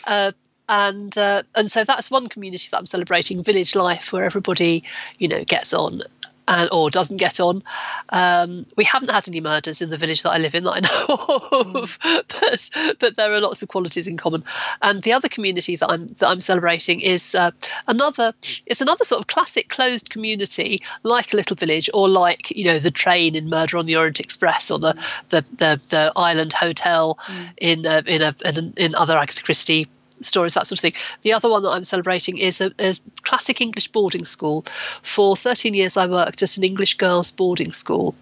uh, 0.06 0.32
and 0.70 1.18
uh, 1.18 1.44
and 1.56 1.70
so 1.70 1.84
that's 1.84 2.10
one 2.10 2.28
community 2.28 2.68
that 2.72 2.78
I'm 2.78 2.86
celebrating, 2.86 3.44
village 3.44 3.76
life, 3.76 4.14
where 4.14 4.24
everybody 4.24 4.84
you 5.18 5.28
know 5.28 5.44
gets 5.44 5.74
on 5.74 6.02
and 6.48 6.70
or 6.72 6.90
doesn't 6.90 7.18
get 7.18 7.40
on. 7.40 7.64
Um, 8.10 8.66
we 8.76 8.84
haven't 8.84 9.12
had 9.12 9.28
any 9.28 9.42
murders 9.42 9.82
in 9.82 9.90
the 9.90 9.98
village 9.98 10.24
that 10.24 10.32
I 10.32 10.38
live 10.38 10.56
in 10.56 10.64
that 10.64 10.72
I 10.72 10.80
know 10.80 11.72
of, 11.74 12.00
but 12.40 12.70
but 13.00 13.16
there 13.16 13.34
are 13.34 13.40
lots 13.40 13.62
of 13.62 13.70
qualities 13.70 14.08
in 14.08 14.18
common. 14.18 14.44
And 14.82 15.04
the 15.04 15.14
other 15.14 15.30
community 15.30 15.76
that 15.76 15.90
I'm 15.90 16.08
that 16.20 16.28
I'm 16.28 16.42
celebrating 16.42 17.02
is 17.02 17.36
uh, 17.36 17.52
another. 17.88 18.34
It's 18.66 18.82
another 18.82 19.06
sort 19.06 19.22
of 19.22 19.28
classic 19.28 19.70
closed 19.70 20.10
community, 20.10 20.82
like 21.04 21.34
a 21.34 21.38
little 21.38 21.56
village, 21.56 21.90
or 21.94 22.10
like 22.10 22.52
you 22.52 22.66
know 22.66 22.80
the 22.80 22.92
train 22.92 23.36
in 23.36 23.50
Murder 23.50 23.78
on 23.78 23.86
the 23.86 23.96
Orient 23.96 24.20
Express, 24.20 24.72
or 24.72 24.80
the 24.80 24.94
the 25.30 25.46
the, 25.58 25.82
the 25.90 26.12
Island 26.16 26.54
Hotel 26.54 27.18
mm. 27.26 27.50
in 27.58 27.86
uh, 27.86 28.02
in 28.06 28.22
a 28.22 28.36
in, 28.46 28.74
in 28.78 28.96
other 28.96 29.18
Agatha 29.18 29.44
Christie 29.44 29.88
stories, 30.22 30.54
that 30.54 30.68
sort 30.68 30.80
of 30.80 30.82
thing. 30.82 30.94
The 31.22 31.34
other 31.34 31.50
one 31.50 31.64
that 31.64 31.70
I'm 31.70 31.84
celebrating 31.84 32.38
is 32.38 32.62
a, 32.62 32.72
a 32.80 32.96
classic 33.24 33.62
English 33.62 33.90
boarding 33.90 34.26
school. 34.26 34.64
For 35.02 35.36
13 35.36 35.74
years, 35.74 35.98
I 35.98 36.08
worked 36.08 36.42
at 36.42 36.58
an 36.58 36.64
English 36.64 36.98
girls' 36.98 37.32
boarding 37.32 37.72
school, 37.72 38.16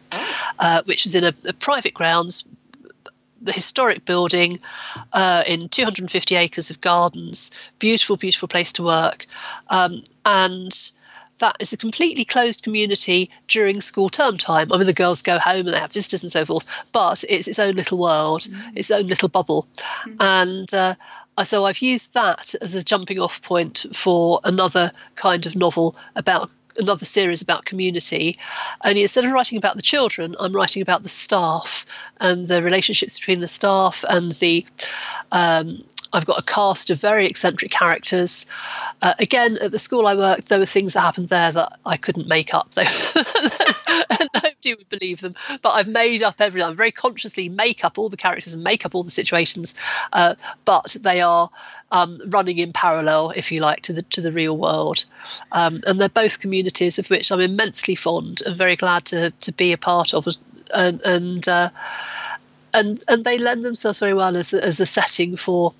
uh, 0.59 0.83
which 0.85 1.03
was 1.03 1.15
in 1.15 1.23
a, 1.23 1.33
a 1.45 1.53
private 1.53 1.93
grounds 1.93 2.45
the 3.41 3.51
historic 3.53 4.03
building 4.03 4.59
uh, 5.13 5.43
in 5.47 5.69
250 5.69 6.35
acres 6.35 6.69
of 6.69 6.81
gardens. 6.81 7.51
Beautiful, 7.79 8.17
beautiful 8.17 8.49
place 8.49 8.73
to 8.73 8.83
work. 8.83 9.25
Um, 9.69 10.03
and 10.25 10.73
that 11.39 11.55
is 11.59 11.73
a 11.73 11.77
completely 11.77 12.25
closed 12.25 12.63
community 12.63 13.29
during 13.47 13.81
school 13.81 14.09
term 14.09 14.37
time. 14.37 14.71
I 14.71 14.77
mean, 14.77 14.85
the 14.85 14.93
girls 14.93 15.21
go 15.21 15.39
home 15.39 15.65
and 15.65 15.69
they 15.69 15.79
have 15.79 15.91
visitors 15.91 16.23
and 16.23 16.31
so 16.31 16.45
forth, 16.45 16.65
but 16.91 17.23
it's 17.27 17.47
its 17.47 17.59
own 17.59 17.75
little 17.75 17.97
world, 17.97 18.41
mm-hmm. 18.41 18.77
its 18.77 18.91
own 18.91 19.07
little 19.07 19.29
bubble. 19.29 19.67
Mm-hmm. 20.03 20.15
And 20.19 20.73
uh, 20.73 20.95
so 21.43 21.65
I've 21.65 21.81
used 21.81 22.13
that 22.13 22.53
as 22.61 22.75
a 22.75 22.83
jumping 22.83 23.19
off 23.19 23.41
point 23.41 23.85
for 23.93 24.39
another 24.43 24.91
kind 25.15 25.45
of 25.45 25.55
novel 25.55 25.95
about 26.15 26.51
another 26.77 27.05
series 27.05 27.41
about 27.41 27.65
community. 27.65 28.37
Only 28.83 29.01
instead 29.01 29.25
of 29.25 29.31
writing 29.31 29.57
about 29.57 29.75
the 29.75 29.81
children, 29.81 30.35
I'm 30.39 30.53
writing 30.53 30.81
about 30.81 31.03
the 31.03 31.09
staff 31.09 31.85
and 32.19 32.47
the 32.47 32.63
relationships 32.63 33.19
between 33.19 33.41
the 33.41 33.47
staff 33.47 34.03
and 34.09 34.31
the 34.33 34.65
um, 35.31 35.79
I've 36.11 36.25
got 36.25 36.39
a 36.39 36.43
cast 36.43 36.89
of 36.89 36.99
very 36.99 37.27
eccentric 37.27 37.71
characters. 37.71 38.47
Uh, 39.01 39.13
again, 39.19 39.57
at 39.61 39.71
the 39.71 39.79
school 39.79 40.07
I 40.07 40.15
worked, 40.15 40.49
there 40.49 40.57
were 40.57 40.65
things 40.65 40.93
that 40.93 41.01
happened 41.01 41.29
there 41.29 41.51
that 41.51 41.77
I 41.85 41.97
couldn't 41.97 42.27
make 42.27 42.53
up. 42.53 42.73
So 42.73 42.81
nobody 44.69 44.81
would 44.81 44.99
believe 44.99 45.21
them. 45.21 45.35
But 45.61 45.69
I've 45.69 45.87
made 45.87 46.21
up 46.23 46.41
everything. 46.41 46.69
I 46.69 46.73
very 46.73 46.91
consciously 46.91 47.49
make 47.49 47.83
up 47.85 47.97
all 47.97 48.09
the 48.09 48.17
characters 48.17 48.53
and 48.53 48.63
make 48.63 48.85
up 48.85 48.95
all 48.95 49.03
the 49.03 49.11
situations. 49.11 49.75
Uh, 50.13 50.35
but 50.65 50.95
they 51.01 51.21
are 51.21 51.49
um, 51.91 52.19
running 52.27 52.59
in 52.59 52.73
parallel, 52.73 53.31
if 53.35 53.51
you 53.51 53.61
like, 53.61 53.81
to 53.83 53.93
the 53.93 54.01
to 54.03 54.21
the 54.21 54.31
real 54.31 54.57
world. 54.57 55.05
Um, 55.51 55.81
and 55.87 55.99
they're 55.99 56.09
both 56.09 56.39
communities 56.39 56.99
of 56.99 57.09
which 57.09 57.31
I'm 57.31 57.39
immensely 57.39 57.95
fond 57.95 58.41
and 58.45 58.55
very 58.55 58.75
glad 58.75 59.05
to 59.05 59.31
to 59.31 59.51
be 59.51 59.71
a 59.71 59.77
part 59.77 60.13
of. 60.13 60.27
And, 60.71 61.01
and 61.01 61.47
uh, 61.47 61.69
and 62.73 63.03
and 63.07 63.25
they 63.25 63.39
lend 63.39 63.63
themselves 63.63 63.99
very 63.99 64.13
well 64.13 64.35
as 64.35 64.53
as 64.53 64.79
a 64.79 64.85
setting 64.85 65.35
for 65.35 65.73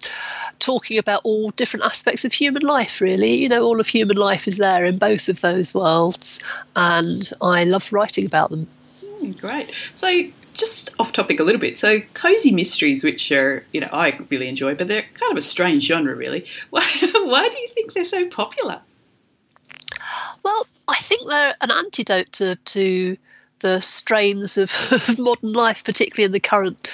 talking 0.57 0.97
about 0.97 1.21
all 1.23 1.51
different 1.51 1.85
aspects 1.85 2.25
of 2.25 2.33
human 2.33 2.63
life. 2.63 3.01
Really, 3.01 3.35
you 3.35 3.49
know, 3.49 3.63
all 3.63 3.79
of 3.79 3.87
human 3.87 4.17
life 4.17 4.47
is 4.47 4.57
there 4.57 4.83
in 4.85 4.97
both 4.97 5.29
of 5.29 5.41
those 5.41 5.75
worlds, 5.75 6.39
and 6.75 7.29
I 7.41 7.63
love 7.63 7.93
writing 7.93 8.25
about 8.25 8.49
them. 8.49 8.67
Mm, 9.21 9.39
great. 9.39 9.71
So. 9.93 10.25
Just 10.55 10.89
off 10.99 11.13
topic 11.13 11.39
a 11.39 11.43
little 11.43 11.61
bit. 11.61 11.79
So, 11.79 12.01
cozy 12.13 12.51
mysteries, 12.51 13.01
which 13.01 13.31
are, 13.31 13.63
you 13.71 13.79
know, 13.79 13.87
I 13.93 14.19
really 14.29 14.49
enjoy, 14.49 14.75
but 14.75 14.89
they're 14.89 15.05
kind 15.13 15.31
of 15.31 15.37
a 15.37 15.41
strange 15.41 15.85
genre, 15.85 16.13
really. 16.13 16.45
Why, 16.69 16.85
why 17.13 17.47
do 17.47 17.57
you 17.57 17.69
think 17.69 17.93
they're 17.93 18.03
so 18.03 18.27
popular? 18.27 18.81
Well, 20.43 20.67
I 20.89 20.95
think 20.95 21.29
they're 21.29 21.55
an 21.61 21.71
antidote 21.71 22.33
to, 22.33 22.55
to 22.57 23.15
the 23.59 23.79
strains 23.81 24.57
of, 24.57 24.71
of 24.91 25.19
modern 25.19 25.53
life, 25.53 25.83
particularly 25.83 26.25
in 26.25 26.31
the 26.31 26.39
current 26.41 26.91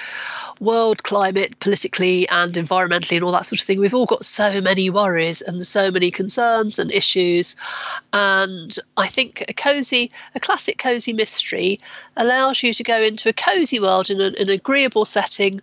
world 0.60 1.04
climate, 1.04 1.60
politically 1.60 2.28
and 2.30 2.54
environmentally, 2.54 3.16
and 3.16 3.24
all 3.24 3.32
that 3.32 3.46
sort 3.46 3.60
of 3.60 3.66
thing. 3.66 3.80
We've 3.80 3.94
all 3.94 4.06
got 4.06 4.26
so 4.26 4.62
many 4.62 4.90
worries 4.90 5.42
and 5.42 5.66
so 5.66 5.92
many 5.92 6.12
concerns 6.12 6.80
and 6.80 6.92
issues. 6.92 7.56
And 8.14 8.76
I 8.98 9.08
think 9.08 9.44
a 9.48 9.54
cozy, 9.54 10.12
a 10.34 10.40
classic 10.40 10.78
cozy 10.78 11.14
mystery 11.14 11.80
allows 12.18 12.64
you 12.64 12.74
to 12.74 12.84
go 12.84 13.02
into 13.02 13.30
a 13.30 13.34
cozy 13.34 13.80
world 13.80 14.10
in, 14.10 14.22
a, 14.22 14.34
an 14.40 14.50
agreeable 14.50 15.06
setting 15.06 15.62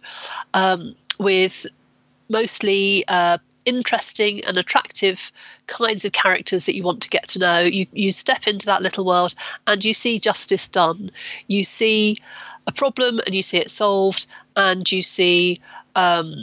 um, 0.55 0.95
with 1.19 1.67
mostly 2.29 3.05
uh, 3.09 3.39
interesting 3.65 4.45
and 4.45 4.57
attractive 4.57 5.33
kinds 5.67 6.05
of 6.05 6.13
characters 6.13 6.67
that 6.67 6.75
you 6.75 6.83
want 6.83 7.01
to 7.03 7.09
get 7.09 7.29
to 7.29 7.39
know. 7.39 7.61
You 7.61 7.87
you 7.93 8.13
step 8.13 8.47
into 8.47 8.67
that 8.67 8.83
little 8.83 9.05
world 9.05 9.35
and 9.67 9.85
you 9.85 9.95
see 9.95 10.19
justice 10.19 10.69
done. 10.69 11.11
You 11.47 11.65
see 11.65 12.17
a 12.67 12.73
problem 12.73 13.21
and 13.27 13.35
you 13.35 13.43
see 13.43 13.59
it 13.59 13.71
solved, 13.71 14.27
and 14.57 14.91
you 14.91 15.03
see 15.03 15.59
um, 15.95 16.35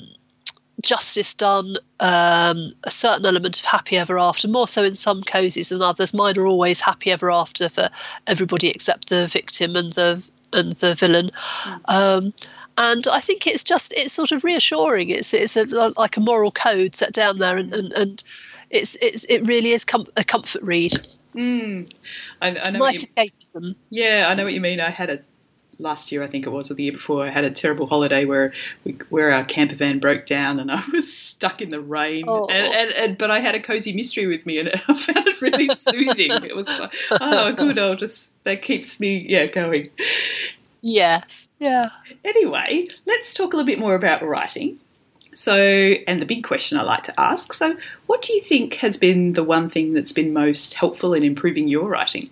justice 0.81 1.33
done. 1.33 1.75
Um, 1.99 2.69
a 2.83 2.91
certain 2.91 3.25
element 3.25 3.59
of 3.59 3.65
happy 3.65 3.97
ever 3.97 4.17
after, 4.17 4.47
more 4.47 4.67
so 4.67 4.83
in 4.83 4.95
some 4.95 5.21
cozies 5.23 5.69
than 5.69 5.81
others. 5.81 6.13
Mine 6.13 6.37
are 6.37 6.47
always 6.47 6.79
happy 6.79 7.11
ever 7.11 7.29
after 7.29 7.69
for 7.69 7.89
everybody 8.27 8.69
except 8.69 9.09
the 9.09 9.27
victim 9.27 9.75
and 9.75 9.93
the 9.93 10.25
and 10.53 10.73
the 10.73 10.95
villain. 10.95 11.31
Mm. 11.63 11.81
Um, 11.85 12.33
and 12.77 13.07
I 13.07 13.19
think 13.19 13.45
it's 13.45 13.63
just 13.63 13.93
it's 13.93 14.13
sort 14.13 14.31
of 14.31 14.43
reassuring. 14.43 15.09
It's 15.09 15.33
it's 15.33 15.57
a, 15.57 15.65
like 15.65 16.17
a 16.17 16.21
moral 16.21 16.51
code 16.51 16.95
set 16.95 17.13
down 17.13 17.39
there, 17.39 17.57
and 17.57 17.73
and, 17.73 17.91
and 17.93 18.23
it's 18.69 18.95
it's 18.97 19.25
it 19.25 19.47
really 19.47 19.71
is 19.71 19.83
com- 19.83 20.07
a 20.15 20.23
comfort 20.23 20.61
read. 20.61 20.93
Mm. 21.35 21.93
I, 22.41 22.57
I 22.57 22.71
know 22.71 22.79
nice 22.79 23.03
escapism. 23.03 23.75
Yeah, 23.89 24.27
I 24.29 24.33
know 24.33 24.45
what 24.45 24.53
you 24.53 24.61
mean. 24.61 24.79
I 24.79 24.89
had 24.89 25.09
a 25.09 25.19
last 25.79 26.11
year, 26.11 26.21
I 26.21 26.27
think 26.27 26.45
it 26.45 26.49
was, 26.49 26.69
or 26.69 26.73
the 26.75 26.83
year 26.83 26.91
before, 26.91 27.25
I 27.25 27.29
had 27.29 27.45
a 27.45 27.51
terrible 27.51 27.87
holiday 27.87 28.25
where 28.25 28.53
we, 28.83 28.97
where 29.09 29.31
our 29.31 29.45
camper 29.45 29.75
van 29.75 29.99
broke 29.99 30.25
down 30.25 30.59
and 30.59 30.71
I 30.71 30.83
was 30.91 31.11
stuck 31.11 31.61
in 31.61 31.69
the 31.69 31.81
rain. 31.81 32.25
Oh. 32.27 32.47
And, 32.47 32.73
and, 32.73 32.91
and, 32.91 33.17
but 33.17 33.31
I 33.31 33.39
had 33.39 33.55
a 33.55 33.59
cozy 33.59 33.93
mystery 33.93 34.27
with 34.27 34.45
me, 34.45 34.59
and 34.59 34.69
I 34.87 34.93
found 34.93 35.27
it 35.27 35.41
really 35.41 35.69
soothing. 35.75 36.31
It 36.43 36.55
was 36.55 36.67
like, 36.67 36.93
oh, 37.11 37.53
good. 37.53 37.79
I'll 37.79 37.95
just 37.95 38.29
that 38.43 38.61
keeps 38.61 38.99
me 38.99 39.25
yeah 39.27 39.47
going. 39.47 39.89
Yes. 40.81 41.47
Yeah. 41.59 41.89
Anyway, 42.23 42.87
let's 43.05 43.33
talk 43.33 43.53
a 43.53 43.57
little 43.57 43.67
bit 43.67 43.79
more 43.79 43.95
about 43.95 44.23
writing. 44.23 44.79
So, 45.33 45.55
and 45.55 46.21
the 46.21 46.25
big 46.25 46.43
question 46.43 46.77
I 46.77 46.83
like 46.83 47.03
to 47.03 47.19
ask 47.19 47.53
so, 47.53 47.75
what 48.07 48.21
do 48.21 48.33
you 48.33 48.41
think 48.41 48.75
has 48.75 48.97
been 48.97 49.33
the 49.33 49.43
one 49.43 49.69
thing 49.69 49.93
that's 49.93 50.11
been 50.11 50.33
most 50.33 50.73
helpful 50.73 51.13
in 51.13 51.23
improving 51.23 51.67
your 51.67 51.87
writing? 51.87 52.29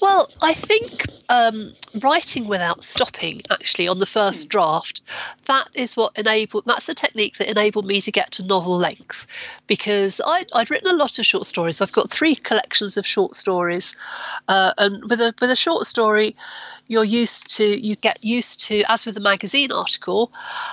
Well, 0.00 0.30
I 0.42 0.54
think 0.54 1.06
um, 1.28 1.74
writing 2.02 2.48
without 2.48 2.84
stopping, 2.84 3.40
actually, 3.50 3.88
on 3.88 3.98
the 3.98 4.06
first 4.06 4.44
hmm. 4.44 4.48
draft, 4.48 5.02
that 5.46 5.68
is 5.74 5.96
what 5.96 6.16
enabled, 6.18 6.64
that's 6.66 6.86
the 6.86 6.94
technique 6.94 7.38
that 7.38 7.50
enabled 7.50 7.86
me 7.86 8.00
to 8.00 8.12
get 8.12 8.30
to 8.32 8.44
novel 8.44 8.76
length. 8.76 9.26
Because 9.66 10.20
I, 10.24 10.44
would 10.54 10.70
written 10.70 10.90
a 10.90 10.96
lot 10.96 11.18
of 11.18 11.26
short 11.26 11.46
stories. 11.46 11.80
I've 11.80 11.92
got 11.92 12.10
three 12.10 12.34
collections 12.34 12.96
of 12.96 13.06
short 13.06 13.34
stories. 13.34 13.96
Uh, 14.48 14.72
and 14.78 15.02
with 15.08 15.20
a, 15.20 15.34
with 15.40 15.50
a 15.50 15.56
short 15.56 15.86
story, 15.86 16.36
you're 16.88 17.04
used 17.04 17.48
to, 17.56 17.80
you 17.80 17.96
get 17.96 18.22
used 18.22 18.60
to, 18.66 18.82
as 18.88 19.06
with 19.06 19.16
a 19.16 19.20
magazine 19.20 19.72
article, 19.72 20.32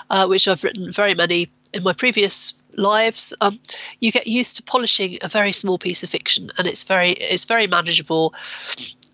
uh, 0.10 0.28
which 0.28 0.48
I've 0.48 0.64
written 0.64 0.92
very 0.92 1.14
many 1.14 1.50
in 1.74 1.84
my 1.84 1.94
previous 1.94 2.54
lives 2.78 3.34
um, 3.42 3.60
you 4.00 4.12
get 4.12 4.28
used 4.28 4.56
to 4.56 4.64
polishing 4.64 5.18
a 5.22 5.28
very 5.28 5.52
small 5.52 5.78
piece 5.78 6.04
of 6.04 6.10
fiction 6.10 6.50
and 6.58 6.68
it's 6.68 6.84
very 6.84 7.12
it's 7.12 7.46
very 7.46 7.68
manageable 7.68 8.34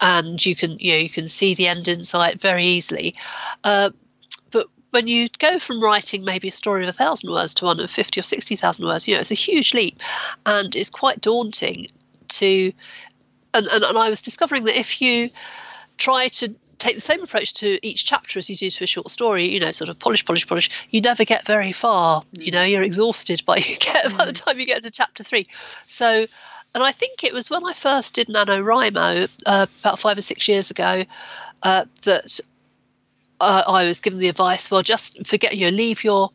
and 0.02 0.46
you 0.46 0.56
can 0.56 0.78
you 0.80 0.92
know 0.92 0.98
you 0.98 1.10
can 1.10 1.28
see 1.28 1.54
the 1.54 1.68
end 1.68 1.88
in 1.88 2.04
sight 2.04 2.40
very 2.40 2.64
easily. 2.64 3.14
Uh, 3.64 3.90
but 4.52 4.68
when 4.92 5.08
you 5.08 5.28
go 5.40 5.60
from 5.60 5.82
writing 5.82 6.24
maybe 6.24 6.48
a 6.48 6.52
story 6.52 6.84
of 6.84 6.90
a 6.90 6.94
thousand 6.94 7.32
words 7.32 7.54
to 7.56 7.66
one 7.66 7.80
of 7.80 7.90
50 7.90 8.20
or 8.20 8.24
60,000 8.24 8.86
words 8.86 9.08
you 9.08 9.14
know 9.14 9.20
it's 9.20 9.32
a 9.32 9.36
huge 9.36 9.74
leap. 9.74 10.00
And 10.46 10.76
it's 10.76 10.90
quite 10.90 11.22
daunting 11.22 11.88
to 12.30 12.72
and, 13.54 13.66
and, 13.68 13.84
and 13.84 13.98
I 13.98 14.10
was 14.10 14.22
discovering 14.22 14.66
that 14.66 14.80
if 14.80 15.02
you 15.02 15.30
try 15.98 16.28
to 16.28 16.54
take 16.78 16.96
the 16.96 17.02
same 17.02 17.24
approach 17.24 17.54
to 17.56 17.80
each 17.86 18.06
chapter 18.06 18.38
as 18.38 18.50
you 18.50 18.56
do 18.56 18.70
to 18.70 18.84
a 18.84 18.88
short 18.88 19.10
story 19.10 19.52
you 19.52 19.60
know 19.60 19.72
sort 19.72 19.90
of 19.90 19.98
polish 19.98 20.24
polish 20.24 20.46
polish 20.46 20.70
you 20.92 21.02
never 21.02 21.26
get 21.26 21.46
very 21.46 21.72
far. 21.72 22.22
You 22.34 22.52
know 22.52 22.64
you're 22.64 22.84
exhausted 22.84 23.44
by 23.46 23.58
you 23.58 23.76
get 23.80 24.16
by 24.18 24.26
the 24.26 24.32
mm. 24.32 24.46
time 24.46 24.60
you 24.60 24.66
get 24.66 24.84
to 24.84 24.92
chapter 24.92 25.24
three. 25.24 25.48
So 25.88 26.28
and 26.74 26.84
i 26.84 26.92
think 26.92 27.24
it 27.24 27.34
was 27.34 27.50
when 27.50 27.66
i 27.66 27.74
first 27.74 28.16
did 28.16 28.28
nanowrimo 28.28 29.30
uh, 29.46 29.66
about 29.82 30.00
five 30.00 30.18
or 30.18 30.22
six 30.22 30.48
years 30.48 30.72
ago 30.72 31.04
uh, 31.64 31.86
that 32.04 32.40
uh, 33.40 33.64
i 33.68 33.86
was 33.86 34.02
given 34.02 34.20
the 34.20 34.30
advice 34.30 34.70
well 34.72 34.82
just 34.82 35.26
forget 35.26 35.56
you 35.56 35.70
know 35.70 35.76
leave 35.76 36.04
your 36.04 36.30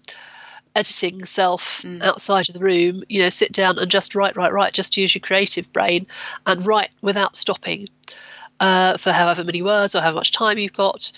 editing 0.75 1.25
self 1.25 1.83
mm. 1.83 2.03
outside 2.03 2.49
of 2.49 2.55
the 2.55 2.61
room, 2.61 3.03
you 3.09 3.21
know, 3.21 3.31
sit 3.31 3.53
down 3.53 3.79
and 3.79 3.91
just 3.91 4.15
write, 4.15 4.37
write, 4.37 4.53
write, 4.53 4.73
just 4.73 4.97
use 4.97 5.15
your 5.15 5.21
creative 5.21 5.71
brain 5.73 6.07
and 6.47 6.65
write 6.67 6.91
without 7.03 7.37
stopping 7.37 7.89
uh, 8.61 8.97
for 8.97 9.13
however 9.13 9.45
many 9.45 9.63
words 9.63 9.95
or 9.95 10.01
how 10.01 10.13
much 10.13 10.33
time 10.33 10.59
you've 10.59 10.73
got. 10.73 11.13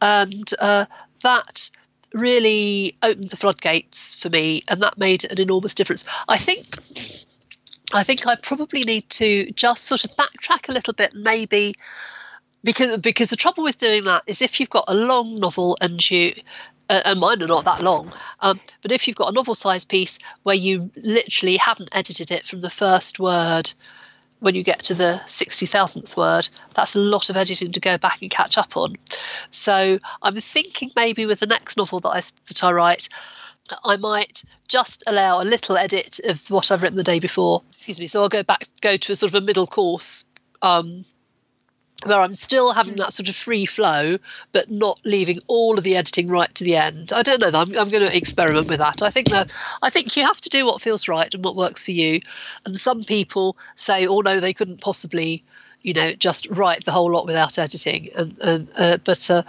And 0.00 0.48
uh, 0.58 0.86
that 1.22 1.70
really 2.14 2.96
opened 3.02 3.30
the 3.30 3.36
floodgates 3.36 4.16
for 4.16 4.30
me 4.30 4.62
and 4.68 4.82
that 4.82 4.98
made 4.98 5.24
an 5.30 5.40
enormous 5.40 5.74
difference. 5.74 6.06
I 6.28 6.38
think 6.38 6.76
I 7.94 8.02
think 8.02 8.26
I 8.26 8.36
probably 8.36 8.82
need 8.82 9.08
to 9.10 9.50
just 9.52 9.84
sort 9.84 10.04
of 10.04 10.10
backtrack 10.16 10.68
a 10.68 10.72
little 10.72 10.92
bit, 10.92 11.14
maybe 11.14 11.74
because 12.64 12.98
because 12.98 13.30
the 13.30 13.36
trouble 13.36 13.64
with 13.64 13.78
doing 13.78 14.04
that 14.04 14.22
is 14.26 14.42
if 14.42 14.60
you've 14.60 14.70
got 14.70 14.84
a 14.88 14.94
long 14.94 15.40
novel 15.40 15.76
and 15.80 16.10
you 16.10 16.34
uh, 16.90 17.02
and 17.04 17.20
mine 17.20 17.42
are 17.42 17.46
not 17.46 17.64
that 17.64 17.82
long, 17.82 18.12
um, 18.40 18.60
but 18.82 18.92
if 18.92 19.06
you've 19.06 19.16
got 19.16 19.30
a 19.30 19.34
novel 19.34 19.54
size 19.54 19.84
piece 19.84 20.18
where 20.42 20.56
you 20.56 20.90
literally 20.96 21.56
haven't 21.56 21.94
edited 21.94 22.30
it 22.30 22.46
from 22.46 22.60
the 22.60 22.70
first 22.70 23.18
word 23.18 23.72
when 24.40 24.54
you 24.54 24.62
get 24.62 24.78
to 24.78 24.94
the 24.94 25.20
60,000th 25.24 26.16
word, 26.16 26.48
that's 26.74 26.94
a 26.94 27.00
lot 27.00 27.28
of 27.28 27.36
editing 27.36 27.72
to 27.72 27.80
go 27.80 27.98
back 27.98 28.22
and 28.22 28.30
catch 28.30 28.56
up 28.56 28.76
on. 28.76 28.94
So 29.50 29.98
I'm 30.22 30.36
thinking 30.36 30.90
maybe 30.94 31.26
with 31.26 31.40
the 31.40 31.46
next 31.46 31.76
novel 31.76 32.00
that 32.00 32.08
I, 32.08 32.20
that 32.20 32.62
I 32.62 32.70
write, 32.70 33.08
I 33.84 33.96
might 33.96 34.44
just 34.68 35.04
allow 35.06 35.42
a 35.42 35.44
little 35.44 35.76
edit 35.76 36.20
of 36.24 36.40
what 36.50 36.70
I've 36.70 36.82
written 36.82 36.96
the 36.96 37.04
day 37.04 37.18
before. 37.18 37.62
Excuse 37.68 37.98
me. 37.98 38.06
So 38.06 38.22
I'll 38.22 38.28
go 38.28 38.42
back, 38.42 38.66
go 38.80 38.96
to 38.96 39.12
a 39.12 39.16
sort 39.16 39.30
of 39.30 39.42
a 39.42 39.46
middle 39.46 39.66
course 39.66 40.24
um, 40.62 41.04
where 42.04 42.20
I'm 42.20 42.34
still 42.34 42.72
having 42.72 42.96
that 42.96 43.12
sort 43.12 43.28
of 43.28 43.34
free 43.34 43.66
flow, 43.66 44.18
but 44.52 44.70
not 44.70 45.00
leaving 45.04 45.40
all 45.48 45.76
of 45.76 45.84
the 45.84 45.96
editing 45.96 46.28
right 46.28 46.52
to 46.54 46.64
the 46.64 46.76
end. 46.76 47.12
I 47.12 47.22
don't 47.22 47.40
know. 47.40 47.48
I'm, 47.48 47.76
I'm 47.76 47.90
going 47.90 48.04
to 48.04 48.16
experiment 48.16 48.68
with 48.68 48.78
that. 48.78 49.02
I 49.02 49.10
think 49.10 49.30
that 49.30 49.52
I 49.82 49.90
think 49.90 50.16
you 50.16 50.24
have 50.24 50.40
to 50.42 50.48
do 50.48 50.64
what 50.64 50.80
feels 50.80 51.08
right 51.08 51.32
and 51.32 51.44
what 51.44 51.56
works 51.56 51.84
for 51.84 51.92
you. 51.92 52.20
And 52.64 52.76
some 52.76 53.04
people 53.04 53.56
say, 53.74 54.06
"Oh 54.06 54.20
no, 54.20 54.40
they 54.40 54.54
couldn't 54.54 54.80
possibly." 54.80 55.42
You 55.82 55.94
know, 55.94 56.12
just 56.12 56.48
write 56.50 56.84
the 56.84 56.92
whole 56.92 57.10
lot 57.10 57.26
without 57.26 57.56
editing, 57.58 58.10
and, 58.16 58.38
and 58.40 58.68
uh, 58.76 58.98
but 59.04 59.30
uh, 59.30 59.42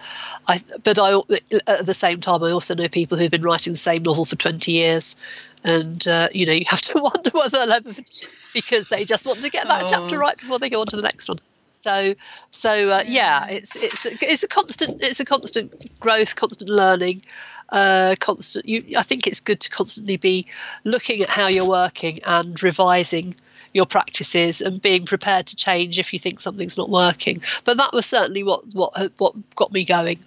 I 0.48 0.62
but 0.84 1.00
I 1.00 1.20
at 1.68 1.86
the 1.86 1.94
same 1.94 2.22
time 2.22 2.44
I 2.44 2.52
also 2.52 2.76
know 2.76 2.88
people 2.88 3.18
who've 3.18 3.32
been 3.32 3.42
writing 3.42 3.74
the 3.74 3.78
same 3.78 4.04
novel 4.04 4.26
for 4.26 4.36
twenty 4.36 4.74
years, 4.74 5.16
and 5.64 6.08
uh, 6.08 6.30
you 6.32 6.46
know 6.46 6.54
you 6.54 6.66
have 6.68 6.82
to 6.82 7.00
wonder 7.02 7.32
whether 7.32 7.58
they'll 7.58 7.72
ever 7.72 7.94
finish 7.94 8.24
because 8.54 8.90
they 8.90 9.06
just 9.06 9.26
want 9.26 9.42
to 9.42 9.50
get 9.50 9.68
that 9.68 9.84
oh. 9.84 9.88
chapter 9.88 10.18
right 10.18 10.38
before 10.38 10.60
they 10.60 10.70
go 10.70 10.82
on 10.82 10.88
to 10.88 10.96
the 10.96 11.02
next 11.02 11.28
one. 11.28 11.40
So, 11.42 12.14
so 12.50 12.90
uh, 12.90 13.04
yeah, 13.08 13.48
it's 13.48 13.76
it's 13.76 14.06
a, 14.06 14.12
it's 14.22 14.44
a 14.44 14.48
constant 14.48 15.02
it's 15.02 15.20
a 15.20 15.26
constant 15.26 16.00
growth, 16.00 16.36
constant 16.36 16.70
learning, 16.70 17.24
uh, 17.70 18.16
constant. 18.20 18.68
You, 18.68 18.84
I 18.98 19.04
think 19.04 19.28
it's 19.28 19.40
good 19.40 19.60
to 19.62 19.70
constantly 19.70 20.18
be 20.18 20.48
looking 20.84 21.22
at 21.22 21.30
how 21.30 21.48
you're 21.48 21.66
working 21.66 22.20
and 22.26 22.62
revising 22.62 23.36
your 23.74 23.86
practices 23.86 24.62
and 24.62 24.82
being 24.82 25.06
prepared 25.06 25.48
to 25.48 25.56
change 25.56 26.00
if 26.00 26.14
you 26.14 26.20
think 26.20 26.40
something's 26.40 26.78
not 26.78 26.90
working. 26.90 27.42
But 27.64 27.78
that 27.78 27.94
was 27.94 28.06
certainly 28.06 28.44
what 28.44 28.64
what 28.74 29.12
what 29.18 29.36
got 29.56 29.72
me 29.72 29.86
going. 29.86 30.20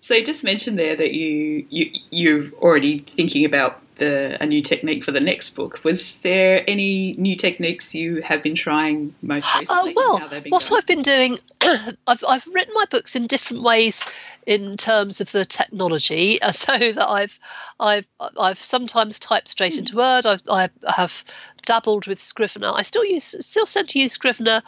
So 0.00 0.14
you 0.14 0.24
just 0.24 0.44
mentioned 0.44 0.78
there 0.78 0.96
that 0.96 1.12
you 1.12 1.66
you 1.70 1.90
you're 2.10 2.50
already 2.54 3.00
thinking 3.10 3.44
about 3.44 3.80
the, 4.00 4.42
a 4.42 4.46
new 4.46 4.62
technique 4.62 5.04
for 5.04 5.12
the 5.12 5.20
next 5.20 5.50
book. 5.50 5.84
Was 5.84 6.16
there 6.22 6.68
any 6.68 7.12
new 7.12 7.36
techniques 7.36 7.94
you 7.94 8.22
have 8.22 8.42
been 8.42 8.56
trying 8.56 9.14
most 9.22 9.46
uh, 9.54 9.60
recently? 9.60 9.92
Uh, 9.92 9.94
well, 9.94 10.18
what 10.48 10.68
going? 10.68 10.78
I've 10.78 10.86
been 10.86 11.02
doing, 11.02 11.36
I've, 11.60 12.24
I've 12.28 12.46
written 12.48 12.74
my 12.74 12.86
books 12.90 13.14
in 13.14 13.28
different 13.28 13.62
ways 13.62 14.04
in 14.46 14.76
terms 14.76 15.20
of 15.20 15.30
the 15.30 15.44
technology, 15.44 16.42
uh, 16.42 16.50
so 16.50 16.76
that 16.76 17.08
I've 17.08 17.38
I've 17.78 18.08
I've 18.38 18.58
sometimes 18.58 19.20
typed 19.20 19.48
straight 19.48 19.78
into 19.78 19.96
Word. 19.96 20.26
I've, 20.26 20.42
I 20.50 20.68
have 20.96 21.22
dabbled 21.62 22.08
with 22.08 22.20
Scrivener. 22.20 22.72
I 22.74 22.82
still 22.82 23.04
use 23.04 23.36
still 23.46 23.66
tend 23.66 23.90
to 23.90 24.00
use 24.00 24.12
Scrivener 24.12 24.62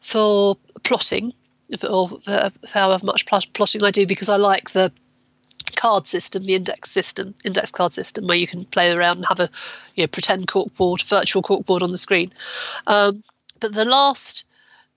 for 0.00 0.56
plotting, 0.84 1.34
or 1.86 2.08
for 2.08 2.50
however 2.72 3.04
much 3.04 3.26
plotting 3.26 3.82
I 3.82 3.90
do 3.90 4.06
because 4.06 4.28
I 4.28 4.36
like 4.36 4.70
the 4.70 4.90
card 5.74 6.06
system, 6.06 6.44
the 6.44 6.54
index 6.54 6.90
system, 6.90 7.34
index 7.44 7.70
card 7.72 7.92
system, 7.92 8.26
where 8.26 8.36
you 8.36 8.46
can 8.46 8.64
play 8.66 8.92
around 8.92 9.16
and 9.16 9.26
have 9.26 9.40
a 9.40 9.50
you 9.94 10.04
know, 10.04 10.08
pretend 10.08 10.46
corkboard, 10.46 11.02
virtual 11.02 11.42
corkboard 11.42 11.82
on 11.82 11.92
the 11.92 11.98
screen. 11.98 12.32
Um, 12.86 13.24
but 13.58 13.74
the 13.74 13.84
last 13.84 14.44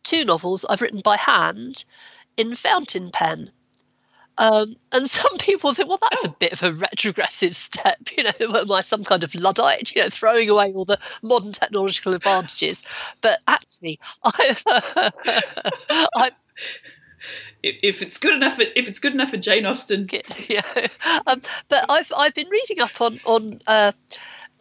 two 0.04 0.26
novels 0.26 0.66
I've 0.70 0.82
written 0.82 1.02
by 1.04 1.18
hand 1.18 1.86
in 2.38 2.56
fountain 2.56 3.12
pen. 3.12 3.52
Um, 4.38 4.76
and 4.94 5.08
some 5.08 5.38
people 5.40 5.74
think, 5.74 5.90
well, 5.90 6.00
that's 6.02 6.24
a 6.24 6.30
bit 6.30 6.54
of 6.54 6.64
a 6.64 6.72
retrogressive 6.72 7.56
step. 7.56 7.98
You 8.18 8.24
know, 8.24 8.32
am 8.60 8.72
I 8.72 8.82
some 8.82 9.04
kind 9.04 9.24
of 9.24 9.36
luddite? 9.36 9.94
You 9.96 10.04
know, 10.04 10.10
throwing 10.10 10.50
away 10.50 10.74
all 10.74 10.86
the 10.86 11.00
modern 11.22 11.52
technological 11.52 12.14
advantages. 12.14 12.84
But 13.22 13.40
actually, 13.48 14.00
I, 14.24 15.12
I 16.16 16.32
if 17.64 18.02
it's 18.02 18.18
good 18.18 18.34
enough, 18.34 18.60
if 18.60 18.88
it's 18.88 19.00
good 19.00 19.14
enough 19.14 19.32
for 19.32 19.38
Jane 19.38 19.66
Austen, 19.66 20.10
yeah. 20.48 20.62
Um, 21.28 21.42
but 21.68 21.86
I've 21.90 22.12
I've 22.16 22.34
been 22.34 22.50
reading 22.50 22.80
up 22.80 23.02
on 23.02 23.20
on 23.26 23.60
uh, 23.68 23.92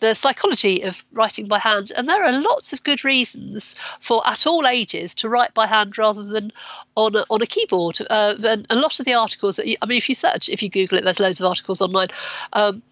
the 0.00 0.14
psychology 0.14 0.82
of 0.82 1.02
writing 1.12 1.48
by 1.48 1.58
hand, 1.58 1.92
and 1.96 2.08
there 2.08 2.24
are 2.24 2.40
lots 2.40 2.72
of 2.72 2.82
good 2.84 3.04
reasons 3.04 3.74
for 4.00 4.22
at 4.26 4.46
all 4.46 4.66
ages 4.66 5.14
to 5.16 5.28
write 5.28 5.54
by 5.54 5.66
hand 5.66 5.98
rather 5.98 6.22
than 6.22 6.52
on 6.96 7.16
a, 7.16 7.24
on 7.30 7.42
a 7.42 7.46
keyboard. 7.46 7.98
Uh, 8.08 8.34
and 8.44 8.66
a 8.70 8.76
lot 8.76 8.98
of 8.98 9.06
the 9.06 9.14
articles, 9.14 9.56
that 9.56 9.66
you, 9.66 9.76
I 9.82 9.86
mean, 9.86 9.98
if 9.98 10.08
you 10.08 10.14
search, 10.14 10.48
if 10.48 10.62
you 10.62 10.68
Google 10.68 10.98
it, 10.98 11.04
there's 11.04 11.20
loads 11.20 11.40
of 11.40 11.46
articles 11.46 11.82
online, 11.82 12.08
um, 12.52 12.82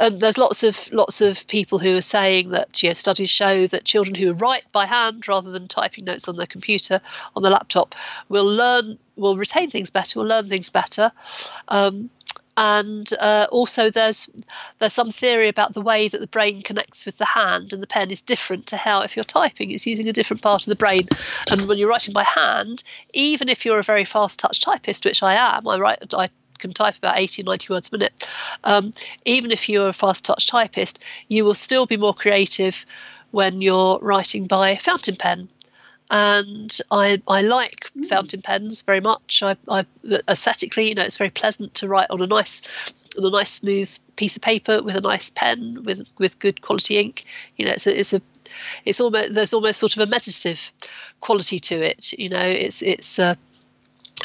and 0.00 0.20
there's 0.20 0.38
lots 0.38 0.62
of 0.62 0.92
lots 0.92 1.20
of 1.20 1.46
people 1.48 1.78
who 1.78 1.96
are 1.96 2.02
saying 2.02 2.50
that 2.50 2.82
you 2.82 2.90
know 2.90 2.94
studies 2.94 3.30
show 3.30 3.66
that 3.66 3.84
children 3.84 4.14
who 4.14 4.32
write 4.32 4.64
by 4.72 4.86
hand 4.86 5.26
rather 5.28 5.50
than 5.50 5.68
typing 5.68 6.04
notes 6.04 6.28
on 6.28 6.36
their 6.36 6.46
computer 6.46 7.00
on 7.36 7.42
the 7.42 7.50
laptop 7.50 7.94
will 8.28 8.46
learn 8.46 8.98
will 9.16 9.36
retain 9.36 9.70
things 9.70 9.90
better, 9.90 10.18
will 10.18 10.26
learn 10.26 10.48
things 10.48 10.70
better. 10.70 11.12
Um, 11.68 12.10
and 12.56 13.10
uh, 13.18 13.46
also 13.50 13.90
there's 13.90 14.30
there's 14.78 14.92
some 14.92 15.10
theory 15.10 15.48
about 15.48 15.74
the 15.74 15.80
way 15.80 16.08
that 16.08 16.20
the 16.20 16.26
brain 16.26 16.62
connects 16.62 17.04
with 17.04 17.16
the 17.18 17.24
hand 17.24 17.72
and 17.72 17.82
the 17.82 17.86
pen 17.86 18.10
is 18.10 18.22
different 18.22 18.66
to 18.66 18.76
how 18.76 19.02
if 19.02 19.16
you're 19.16 19.24
typing 19.24 19.70
it's 19.70 19.86
using 19.86 20.08
a 20.08 20.12
different 20.12 20.42
part 20.42 20.62
of 20.62 20.70
the 20.70 20.76
brain. 20.76 21.08
And 21.50 21.68
when 21.68 21.78
you're 21.78 21.88
writing 21.88 22.14
by 22.14 22.24
hand 22.24 22.84
even 23.12 23.48
if 23.48 23.64
you're 23.64 23.78
a 23.78 23.82
very 23.82 24.04
fast 24.04 24.38
touch 24.38 24.60
typist 24.60 25.04
which 25.04 25.22
i 25.22 25.34
am 25.34 25.66
i 25.66 25.78
write 25.78 26.14
i 26.14 26.28
can 26.58 26.72
type 26.72 26.96
about 26.96 27.18
80 27.18 27.42
90 27.42 27.72
words 27.72 27.92
a 27.92 27.98
minute. 27.98 28.30
Um, 28.62 28.92
even 29.24 29.50
if 29.50 29.68
you're 29.68 29.88
a 29.88 29.92
fast 29.92 30.24
touch 30.24 30.46
typist 30.46 31.02
you 31.28 31.44
will 31.44 31.54
still 31.54 31.86
be 31.86 31.96
more 31.96 32.14
creative 32.14 32.86
when 33.32 33.60
you're 33.60 33.98
writing 34.00 34.46
by 34.46 34.76
fountain 34.76 35.16
pen 35.16 35.48
and 36.10 36.78
I 36.90 37.22
I 37.28 37.42
like 37.42 37.90
mm. 37.92 38.04
fountain 38.04 38.42
pens 38.42 38.82
very 38.82 39.00
much. 39.00 39.42
I, 39.42 39.56
I 39.68 39.84
aesthetically, 40.28 40.88
you 40.88 40.94
know, 40.94 41.02
it's 41.02 41.16
very 41.16 41.30
pleasant 41.30 41.74
to 41.74 41.88
write 41.88 42.10
on 42.10 42.22
a 42.22 42.26
nice 42.26 42.92
on 43.18 43.24
a 43.24 43.30
nice 43.30 43.52
smooth 43.52 43.98
piece 44.16 44.36
of 44.36 44.42
paper 44.42 44.82
with 44.82 44.96
a 44.96 45.00
nice 45.00 45.30
pen 45.30 45.82
with 45.84 46.12
with 46.18 46.38
good 46.38 46.62
quality 46.62 46.98
ink. 46.98 47.24
You 47.56 47.66
know, 47.66 47.72
it's 47.72 47.86
a, 47.86 47.98
it's 47.98 48.12
a 48.12 48.20
it's 48.84 49.00
almost 49.00 49.34
there's 49.34 49.54
almost 49.54 49.80
sort 49.80 49.96
of 49.96 50.02
a 50.02 50.10
meditative 50.10 50.72
quality 51.20 51.58
to 51.58 51.82
it. 51.82 52.12
You 52.12 52.28
know, 52.28 52.44
it's 52.44 52.82
it's 52.82 53.18
uh, 53.18 53.34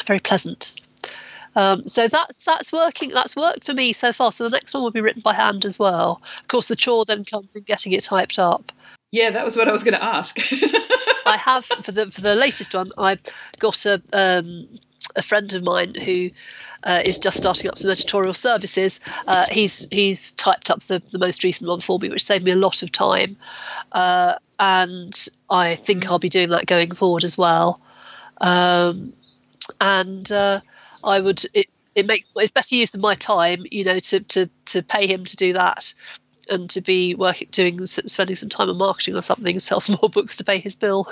very 0.06 0.20
pleasant. 0.20 0.80
Um, 1.56 1.86
so 1.86 2.06
that's 2.08 2.44
that's 2.44 2.72
working. 2.72 3.10
That's 3.10 3.36
worked 3.36 3.64
for 3.64 3.74
me 3.74 3.92
so 3.92 4.12
far. 4.12 4.32
So 4.32 4.44
the 4.44 4.50
next 4.50 4.74
one 4.74 4.82
will 4.82 4.90
be 4.90 5.00
written 5.00 5.22
by 5.22 5.34
hand 5.34 5.64
as 5.64 5.78
well. 5.78 6.20
Of 6.40 6.48
course, 6.48 6.68
the 6.68 6.76
chore 6.76 7.04
then 7.04 7.24
comes 7.24 7.56
in 7.56 7.64
getting 7.64 7.92
it 7.92 8.04
typed 8.04 8.38
up. 8.38 8.70
Yeah, 9.12 9.30
that 9.30 9.44
was 9.44 9.56
what 9.56 9.68
I 9.68 9.72
was 9.72 9.82
going 9.82 9.94
to 9.94 10.04
ask. 10.04 10.38
I 11.26 11.36
have 11.36 11.64
for 11.64 11.92
the 11.92 12.10
for 12.10 12.20
the 12.20 12.34
latest 12.34 12.74
one. 12.74 12.90
I 12.96 13.18
got 13.58 13.86
a 13.86 14.00
um, 14.12 14.68
a 15.16 15.22
friend 15.22 15.52
of 15.54 15.64
mine 15.64 15.94
who 15.94 16.30
uh, 16.84 17.02
is 17.04 17.18
just 17.18 17.36
starting 17.36 17.68
up 17.68 17.78
some 17.78 17.90
editorial 17.90 18.34
services. 18.34 19.00
Uh, 19.26 19.46
he's 19.50 19.86
he's 19.90 20.32
typed 20.32 20.70
up 20.70 20.82
the, 20.84 20.98
the 20.98 21.18
most 21.18 21.42
recent 21.42 21.68
one 21.68 21.80
for 21.80 21.98
me, 21.98 22.08
which 22.08 22.22
saved 22.22 22.44
me 22.44 22.52
a 22.52 22.56
lot 22.56 22.82
of 22.82 22.92
time, 22.92 23.36
uh, 23.92 24.34
and 24.58 25.14
I 25.50 25.74
think 25.74 26.10
I'll 26.10 26.18
be 26.18 26.28
doing 26.28 26.50
that 26.50 26.66
going 26.66 26.92
forward 26.92 27.24
as 27.24 27.36
well. 27.36 27.80
Um, 28.40 29.12
and 29.80 30.30
uh, 30.30 30.60
I 31.02 31.20
would 31.20 31.42
it, 31.52 31.66
it 31.94 32.06
makes 32.06 32.30
it's 32.36 32.52
better 32.52 32.76
use 32.76 32.94
of 32.94 33.00
my 33.00 33.14
time, 33.14 33.64
you 33.70 33.84
know, 33.84 33.98
to 33.98 34.20
to 34.20 34.48
to 34.66 34.82
pay 34.82 35.06
him 35.06 35.24
to 35.24 35.36
do 35.36 35.52
that 35.54 35.92
and 36.50 36.68
to 36.70 36.80
be 36.80 37.14
working 37.14 37.48
doing 37.50 37.84
spending 37.86 38.36
some 38.36 38.48
time 38.48 38.68
on 38.68 38.76
marketing 38.76 39.16
or 39.16 39.22
something 39.22 39.58
sell 39.60 39.80
some 39.80 39.98
more 40.02 40.10
books 40.10 40.36
to 40.36 40.44
pay 40.44 40.58
his 40.58 40.76
bill 40.76 41.06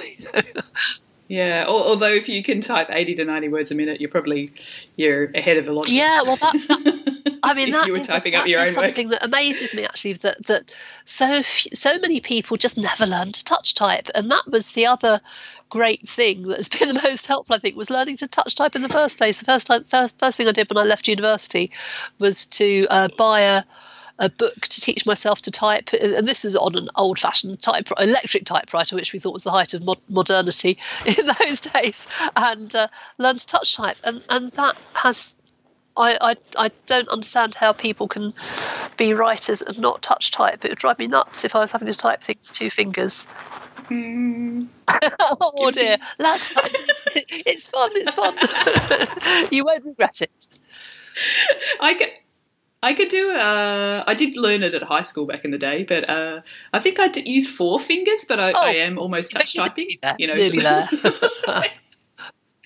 yeah 1.29 1.65
although 1.69 2.13
if 2.13 2.29
you 2.29 2.43
can 2.43 2.61
type 2.61 2.89
80 2.91 3.17
to 3.17 3.25
90 3.25 3.49
words 3.49 3.71
a 3.71 3.75
minute 3.75 4.01
you're 4.01 4.11
probably 4.11 4.53
you're 4.97 5.31
ahead 5.35 5.57
of 5.57 5.69
a 5.69 5.73
lot 5.73 5.89
yeah 5.89 6.23
well 6.23 6.37
that, 6.37 6.53
that 6.53 7.19
I 7.43 7.55
mean, 7.55 7.71
that 7.71 7.87
you 7.87 7.93
were 7.93 8.05
typing 8.05 8.35
a, 8.35 8.39
up 8.39 8.47
your 8.47 8.61
own 8.61 8.73
something 8.73 9.09
work. 9.09 9.21
that 9.21 9.27
amazes 9.27 9.75
me 9.75 9.85
actually 9.85 10.15
that 10.15 10.47
that 10.47 10.75
so 11.05 11.41
so 11.43 11.99
many 11.99 12.21
people 12.21 12.57
just 12.57 12.77
never 12.77 13.07
learn 13.07 13.33
to 13.33 13.45
touch 13.45 13.75
type, 13.75 14.09
and 14.15 14.31
that 14.31 14.45
was 14.49 14.73
the 14.73 14.87
other 14.87 15.21
great 15.69 16.07
thing 16.07 16.43
that 16.43 16.57
has 16.57 16.69
been 16.69 16.89
the 16.89 16.95
most 17.05 17.27
helpful. 17.27 17.57
I 17.57 17.59
think 17.59 17.77
was 17.77 17.91
learning 17.91 18.17
to 18.19 18.29
touch 18.29 18.55
type 18.55 18.77
in 18.77 18.83
the 18.83 18.89
first 18.89 19.19
place. 19.19 19.39
The 19.39 19.45
first 19.45 19.67
time, 19.67 19.85
first, 19.85 20.19
first 20.19 20.37
thing 20.37 20.49
I 20.49 20.53
did 20.53 20.69
when 20.69 20.79
I 20.79 20.87
left 20.87 21.09
university 21.09 21.71
was 22.19 22.47
to 22.47 22.87
uh, 22.91 23.09
buy 23.17 23.41
a 23.41 23.65
a 24.19 24.29
book 24.29 24.61
to 24.61 24.81
teach 24.81 25.07
myself 25.07 25.43
to 25.43 25.51
type, 25.51 25.91
and 25.93 26.27
this 26.27 26.45
was 26.45 26.57
on 26.57 26.77
an 26.77 26.89
old-fashioned 26.97 27.61
type 27.63 27.89
electric 27.99 28.45
typewriter, 28.45 28.97
which 28.97 29.13
we 29.13 29.19
thought 29.19 29.33
was 29.33 29.45
the 29.45 29.51
height 29.51 29.75
of 29.75 29.85
mod- 29.85 30.01
modernity 30.09 30.79
in 31.07 31.27
those 31.41 31.61
days, 31.61 32.07
and 32.37 32.75
uh, 32.75 32.89
learned 33.19 33.41
to 33.41 33.47
touch 33.47 33.77
type, 33.77 33.97
and 34.05 34.25
and 34.31 34.53
that 34.53 34.77
has. 34.95 35.35
I, 35.97 36.17
I, 36.21 36.37
I 36.57 36.71
don't 36.87 37.09
understand 37.09 37.57
how 37.57 37.73
people 37.73 38.07
can 38.07 38.33
be 38.97 39.15
writers 39.15 39.63
and 39.63 39.81
not 39.81 40.01
touch 40.01 40.31
type. 40.31 40.65
It 40.65 40.71
would 40.71 40.79
drive 40.79 41.01
me 41.01 41.09
nuts 41.09 41.45
if 41.45 41.57
I 41.57 41.59
was 41.59 41.73
having 41.73 41.89
to 41.89 41.95
type 41.95 42.21
things 42.21 42.53
two 42.53 42.71
fingers. 42.71 43.27
Mm. 43.91 44.69
oh 45.41 45.71
dear, 45.73 45.97
lads, 46.21 46.55
it's 47.17 47.67
fun. 47.67 47.91
It's 47.95 48.15
fun. 48.15 48.37
you 49.51 49.65
won't 49.65 49.85
regret 49.85 50.23
it. 50.23 50.55
I 51.81 51.95
could, 51.95 52.11
I 52.83 52.95
could 52.95 53.09
do. 53.09 53.33
Uh, 53.33 54.05
I 54.07 54.15
did 54.15 54.37
learn 54.37 54.63
it 54.63 54.73
at 54.75 54.85
high 54.85 55.03
school 55.03 55.27
back 55.27 55.45
in 55.45 55.51
the 55.51 55.59
day, 55.59 55.83
but 55.83 56.09
uh, 56.09 56.43
I 56.73 56.79
think 56.79 57.01
I 57.01 57.07
use 57.07 57.49
four 57.49 57.81
fingers. 57.81 58.25
But 58.29 58.39
I, 58.39 58.53
oh, 58.53 58.67
I 58.67 58.77
am 58.77 58.99
almost 58.99 59.33
touch 59.33 59.55
typing. 59.55 59.89
You 60.19 60.29
know, 60.29 60.35
nearly 60.35 60.61
there. 60.61 60.89
yeah, 61.43 61.65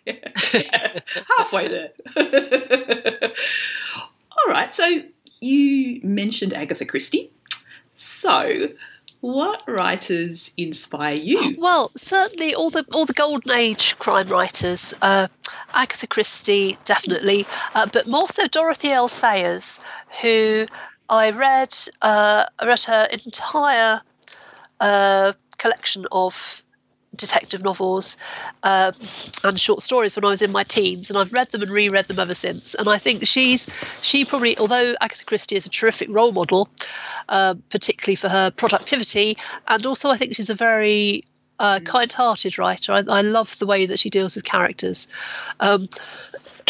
yeah, 0.52 0.98
halfway 1.38 1.68
there. 1.68 1.92
All 4.36 4.52
right. 4.52 4.74
So 4.74 5.02
you 5.40 6.00
mentioned 6.02 6.52
Agatha 6.52 6.84
Christie. 6.84 7.32
So 7.92 8.68
what 9.22 9.62
writers 9.68 10.50
inspire 10.56 11.14
you? 11.14 11.54
Well, 11.56 11.92
certainly 11.96 12.54
all 12.54 12.70
the 12.70 12.84
all 12.92 13.06
the 13.06 13.12
golden 13.12 13.52
age 13.52 13.96
crime 13.98 14.28
writers, 14.28 14.92
uh, 15.00 15.28
Agatha 15.72 16.08
Christie, 16.08 16.76
definitely, 16.84 17.46
uh, 17.74 17.86
but 17.90 18.08
more 18.08 18.28
so 18.28 18.48
Dorothy 18.48 18.90
L. 18.90 19.08
Sayers, 19.08 19.78
who 20.20 20.66
I 21.08 21.30
read 21.30 21.72
uh, 22.02 22.46
I 22.58 22.66
read 22.66 22.82
her 22.82 23.06
entire 23.24 24.02
uh, 24.80 25.32
collection 25.56 26.06
of 26.10 26.61
detective 27.16 27.62
novels 27.62 28.16
um, 28.62 28.92
and 29.44 29.60
short 29.60 29.82
stories 29.82 30.16
when 30.16 30.24
I 30.24 30.28
was 30.28 30.42
in 30.42 30.52
my 30.52 30.64
teens, 30.64 31.10
and 31.10 31.18
I've 31.18 31.32
read 31.32 31.50
them 31.50 31.62
and 31.62 31.70
reread 31.70 32.06
them 32.06 32.18
ever 32.18 32.34
since. 32.34 32.74
And 32.74 32.88
I 32.88 32.98
think 32.98 33.26
she's 33.26 33.68
she 34.00 34.24
probably, 34.24 34.56
although 34.58 34.94
Agatha 35.00 35.24
Christie 35.24 35.56
is 35.56 35.66
a 35.66 35.70
terrific 35.70 36.08
role 36.10 36.32
model, 36.32 36.68
uh, 37.28 37.54
particularly 37.68 38.16
for 38.16 38.28
her 38.28 38.50
productivity, 38.50 39.36
and 39.68 39.84
also 39.86 40.10
I 40.10 40.16
think 40.16 40.34
she's 40.34 40.50
a 40.50 40.54
very 40.54 41.24
uh, 41.58 41.78
mm. 41.78 41.86
kind-hearted 41.86 42.58
writer. 42.58 42.92
I, 42.92 43.02
I, 43.08 43.22
love 43.22 43.58
the 43.58 43.66
way 43.66 43.86
that 43.86 43.98
she 43.98 44.10
deals 44.10 44.34
with 44.34 44.44
characters. 44.44 45.08
Um, 45.60 45.88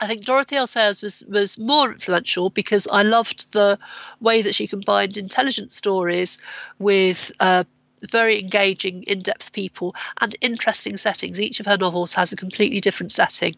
I 0.00 0.06
think 0.06 0.24
Dorothy 0.24 0.56
L. 0.56 0.68
Sayers 0.68 1.02
was, 1.02 1.24
was 1.28 1.58
more 1.58 1.90
influential 1.90 2.50
because 2.50 2.86
I 2.90 3.02
loved 3.02 3.52
the 3.52 3.78
way 4.20 4.42
that 4.42 4.54
she 4.54 4.68
combined 4.68 5.16
intelligent 5.16 5.72
stories 5.72 6.38
with 6.78 7.32
uh, 7.40 7.64
very 8.10 8.40
engaging, 8.40 9.02
in 9.04 9.20
depth 9.20 9.52
people 9.52 9.94
and 10.20 10.34
interesting 10.40 10.96
settings. 10.96 11.40
Each 11.40 11.60
of 11.60 11.66
her 11.66 11.76
novels 11.76 12.14
has 12.14 12.32
a 12.32 12.36
completely 12.36 12.80
different 12.80 13.12
setting, 13.12 13.54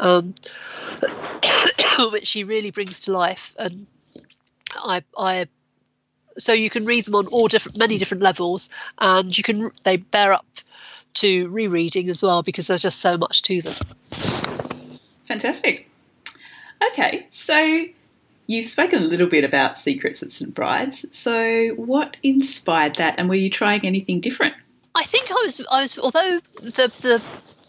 um, 0.00 0.34
which 2.10 2.26
she 2.26 2.44
really 2.44 2.70
brings 2.70 3.00
to 3.00 3.12
life. 3.12 3.54
And 3.58 3.86
I, 4.76 5.02
I, 5.18 5.46
so 6.38 6.52
you 6.52 6.70
can 6.70 6.84
read 6.84 7.04
them 7.04 7.14
on 7.14 7.26
all 7.28 7.48
different, 7.48 7.78
many 7.78 7.98
different 7.98 8.22
levels, 8.22 8.68
and 8.98 9.36
you 9.36 9.42
can 9.42 9.70
they 9.84 9.96
bear 9.96 10.32
up 10.32 10.46
to 11.14 11.48
rereading 11.48 12.08
as 12.08 12.22
well 12.22 12.42
because 12.42 12.66
there's 12.66 12.82
just 12.82 13.00
so 13.00 13.18
much 13.18 13.42
to 13.42 13.60
them. 13.60 13.74
Fantastic. 15.28 15.88
Okay, 16.90 17.26
so 17.30 17.84
You've 18.52 18.68
spoken 18.68 19.02
a 19.02 19.06
little 19.06 19.28
bit 19.28 19.44
about 19.44 19.78
Secrets 19.78 20.22
at 20.22 20.30
St 20.30 20.54
Bride's. 20.54 21.06
So, 21.10 21.70
what 21.76 22.18
inspired 22.22 22.96
that, 22.96 23.18
and 23.18 23.30
were 23.30 23.34
you 23.34 23.48
trying 23.48 23.86
anything 23.86 24.20
different? 24.20 24.52
I 24.94 25.04
think 25.04 25.30
I 25.30 25.40
was. 25.42 25.66
I 25.72 25.80
was. 25.80 25.98
Although 25.98 26.38
the 26.60 26.92
the 27.00 27.22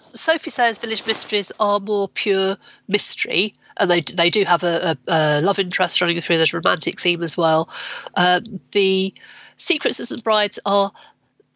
Sophie 0.09 0.49
Sayers 0.49 0.79
Village 0.79 1.05
Mysteries 1.07 1.53
are 1.57 1.79
more 1.79 2.09
pure 2.09 2.57
mystery, 2.89 3.55
and 3.77 3.89
they 3.89 4.01
they 4.01 4.29
do 4.29 4.43
have 4.43 4.65
a, 4.65 4.97
a, 5.07 5.13
a 5.13 5.41
love 5.41 5.57
interest 5.57 6.01
running 6.01 6.19
through. 6.19 6.35
There's 6.35 6.53
a 6.53 6.57
romantic 6.57 6.99
theme 6.99 7.23
as 7.23 7.37
well. 7.37 7.69
Uh, 8.15 8.41
the 8.71 9.13
Secrets 9.55 10.01
at 10.01 10.07
St 10.07 10.21
Bride's 10.21 10.59
are 10.65 10.91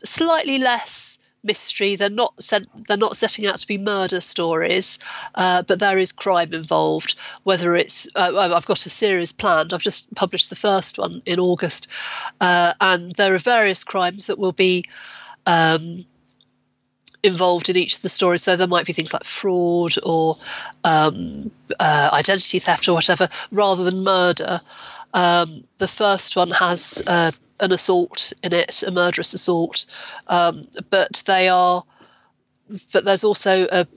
slightly 0.06 0.58
less 0.58 1.20
mystery. 1.48 1.96
They're 1.96 2.10
not 2.10 2.34
sent, 2.42 2.68
they're 2.88 2.98
not 2.98 3.18
setting 3.18 3.48
out 3.48 3.58
to 3.58 3.68
be 3.68 3.80
murder 3.80 4.22
stories, 4.22 5.00
uh, 5.34 5.64
but 5.64 5.80
there 5.80 5.98
is 5.98 6.12
crime 6.12 6.54
involved. 6.54 7.16
Whether 7.44 7.76
it's 7.76 8.08
uh, 8.16 8.34
I've 8.38 8.68
got 8.68 8.86
a 8.86 8.90
series 8.90 9.32
planned. 9.34 9.74
I've 9.74 9.82
just 9.82 10.14
published 10.14 10.52
the 10.52 10.56
first 10.56 11.00
one 11.00 11.24
in 11.26 11.40
August, 11.40 11.88
uh, 12.40 12.74
and 12.80 13.12
there 13.14 13.34
are 13.34 13.40
various 13.40 13.84
crimes 13.84 14.28
that 14.28 14.38
will 14.38 14.54
be. 14.54 14.84
Um, 15.48 16.06
involved 17.24 17.68
in 17.68 17.76
each 17.76 17.96
of 17.96 18.02
the 18.04 18.10
stories. 18.10 18.44
So 18.44 18.56
there 18.56 18.68
might 18.68 18.86
be 18.86 18.94
things 18.94 19.12
like 19.12 19.24
fraud 19.24 19.96
or 20.04 20.38
um, 20.84 21.52
uh, 21.80 22.10
identity 22.14 22.60
theft 22.60 22.88
or 22.88 22.94
whatever, 22.94 23.28
rather 23.52 23.84
than 23.84 24.04
murder. 24.04 24.62
Um, 25.14 25.64
the 25.80 25.88
first 25.88 26.36
one 26.36 26.52
has 26.52 27.02
uh, 27.08 27.32
an 27.60 27.72
assault 27.72 28.34
in 28.44 28.54
it, 28.54 28.84
a 28.84 28.92
murderous 28.92 29.34
assault, 29.34 29.86
um, 30.28 30.68
but 30.90 31.24
they 31.26 31.50
are. 31.50 31.84
But 32.92 33.06
there's 33.06 33.24
also 33.24 33.66
a 33.72 33.88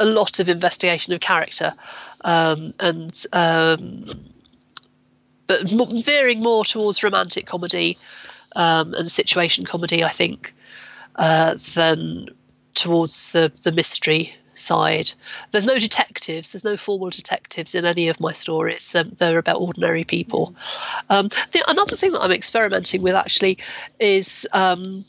a 0.00 0.04
lot 0.04 0.40
of 0.40 0.48
investigation 0.48 1.12
of 1.12 1.20
character, 1.20 1.72
um, 2.22 2.72
and 2.80 3.26
um, 3.32 4.06
but 5.46 5.62
veering 6.04 6.42
more 6.42 6.64
towards 6.64 7.02
romantic 7.02 7.46
comedy 7.46 7.98
um, 8.56 8.94
and 8.94 9.10
situation 9.10 9.64
comedy, 9.64 10.02
I 10.02 10.08
think, 10.08 10.52
uh, 11.16 11.56
than 11.74 12.26
towards 12.74 13.32
the 13.32 13.52
the 13.62 13.72
mystery 13.72 14.34
side. 14.60 15.12
There's 15.50 15.66
no 15.66 15.78
detectives. 15.78 16.52
There's 16.52 16.64
no 16.64 16.76
formal 16.76 17.10
detectives 17.10 17.74
in 17.74 17.84
any 17.84 18.08
of 18.08 18.20
my 18.20 18.32
stories. 18.32 18.92
They're, 18.92 19.04
they're 19.04 19.38
about 19.38 19.60
ordinary 19.60 20.04
people. 20.04 20.54
Um, 21.08 21.28
the, 21.52 21.64
another 21.68 21.96
thing 21.96 22.12
that 22.12 22.22
I'm 22.22 22.32
experimenting 22.32 23.02
with 23.02 23.14
actually 23.14 23.58
is. 23.98 24.48
Um, 24.52 25.04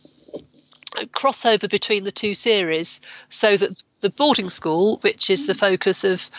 crossover 1.13 1.69
between 1.69 2.03
the 2.03 2.11
two 2.11 2.35
series 2.35 2.99
so 3.29 3.55
that 3.55 3.81
the 4.01 4.09
boarding 4.09 4.49
school 4.49 4.97
which 5.03 5.29
is 5.29 5.47
the 5.47 5.55
focus 5.55 6.03
of 6.03 6.29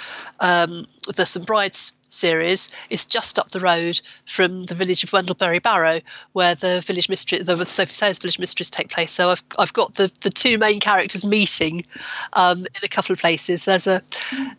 um, 0.40 0.84
the 1.16 1.24
st 1.24 1.46
brides 1.46 1.94
series 2.12 2.68
is 2.90 3.06
just 3.06 3.38
up 3.38 3.48
the 3.50 3.60
road 3.60 4.00
from 4.26 4.64
the 4.66 4.74
village 4.74 5.04
of 5.04 5.12
Wendlebury 5.12 5.58
Barrow, 5.58 6.00
where 6.32 6.54
the 6.54 6.82
village 6.84 7.08
mysteries, 7.08 7.46
the 7.46 7.64
Sophie 7.64 7.92
Sayers 7.92 8.18
village 8.18 8.38
mysteries, 8.38 8.70
take 8.70 8.88
place. 8.88 9.12
So 9.12 9.30
I've 9.30 9.42
I've 9.58 9.72
got 9.72 9.94
the 9.94 10.12
the 10.20 10.30
two 10.30 10.58
main 10.58 10.80
characters 10.80 11.24
meeting 11.24 11.84
um, 12.34 12.58
in 12.60 12.82
a 12.82 12.88
couple 12.88 13.12
of 13.12 13.18
places. 13.18 13.64
There's 13.64 13.86
a 13.86 14.02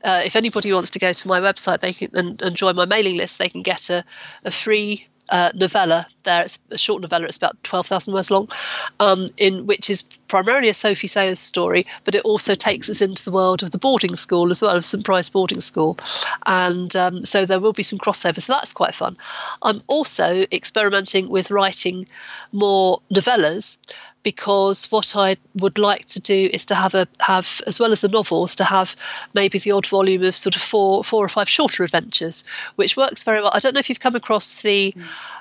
uh, 0.03 0.21
if 0.25 0.35
anybody 0.35 0.73
wants 0.73 0.91
to 0.91 0.99
go 0.99 1.13
to 1.13 1.27
my 1.27 1.39
website, 1.39 1.79
they 1.79 1.93
can 1.93 2.09
and, 2.13 2.41
and 2.41 2.55
join 2.55 2.75
my 2.75 2.85
mailing 2.85 3.17
list. 3.17 3.39
They 3.39 3.49
can 3.49 3.61
get 3.61 3.89
a 3.89 4.03
a 4.43 4.51
free 4.51 5.07
uh, 5.29 5.51
novella 5.55 6.07
there. 6.23 6.43
It's 6.43 6.59
a 6.69 6.77
short 6.77 7.01
novella. 7.01 7.25
It's 7.25 7.37
about 7.37 7.61
twelve 7.63 7.87
thousand 7.87 8.13
words 8.13 8.31
long, 8.31 8.49
um, 8.99 9.25
in 9.37 9.65
which 9.65 9.89
is 9.89 10.03
primarily 10.27 10.69
a 10.69 10.73
Sophie 10.73 11.07
Sayers 11.07 11.39
story, 11.39 11.85
but 12.03 12.15
it 12.15 12.23
also 12.23 12.55
takes 12.55 12.89
us 12.89 13.01
into 13.01 13.23
the 13.23 13.31
world 13.31 13.63
of 13.63 13.71
the 13.71 13.77
boarding 13.77 14.15
school 14.15 14.49
as 14.49 14.61
well, 14.61 14.75
of 14.75 14.85
St 14.85 15.03
Bride's 15.03 15.29
boarding 15.29 15.61
school, 15.61 15.97
and 16.45 16.95
um, 16.95 17.23
so 17.23 17.45
there 17.45 17.59
will 17.59 17.73
be 17.73 17.83
some 17.83 17.99
crossover. 17.99 18.41
So 18.41 18.53
that's 18.53 18.73
quite 18.73 18.95
fun. 18.95 19.17
I'm 19.61 19.81
also 19.87 20.45
experimenting 20.51 21.29
with 21.29 21.51
writing 21.51 22.07
more 22.51 23.01
novellas 23.11 23.77
because 24.23 24.91
what 24.91 25.15
I 25.15 25.37
would 25.55 25.77
like 25.77 26.05
to 26.07 26.21
do 26.21 26.49
is 26.51 26.65
to 26.65 26.75
have 26.75 26.93
a 26.93 27.07
have 27.19 27.61
as 27.67 27.79
well 27.79 27.91
as 27.91 28.01
the 28.01 28.07
novels 28.07 28.55
to 28.55 28.63
have 28.63 28.95
maybe 29.33 29.59
the 29.59 29.71
odd 29.71 29.85
volume 29.85 30.23
of 30.23 30.35
sort 30.35 30.55
of 30.55 30.61
four 30.61 31.03
four 31.03 31.23
or 31.23 31.29
five 31.29 31.49
shorter 31.49 31.83
adventures, 31.83 32.43
which 32.75 32.97
works 32.97 33.23
very 33.23 33.41
well. 33.41 33.51
I 33.53 33.59
don't 33.59 33.73
know 33.73 33.79
if 33.79 33.89
you've 33.89 33.99
come 33.99 34.15
across 34.15 34.61
the 34.61 34.95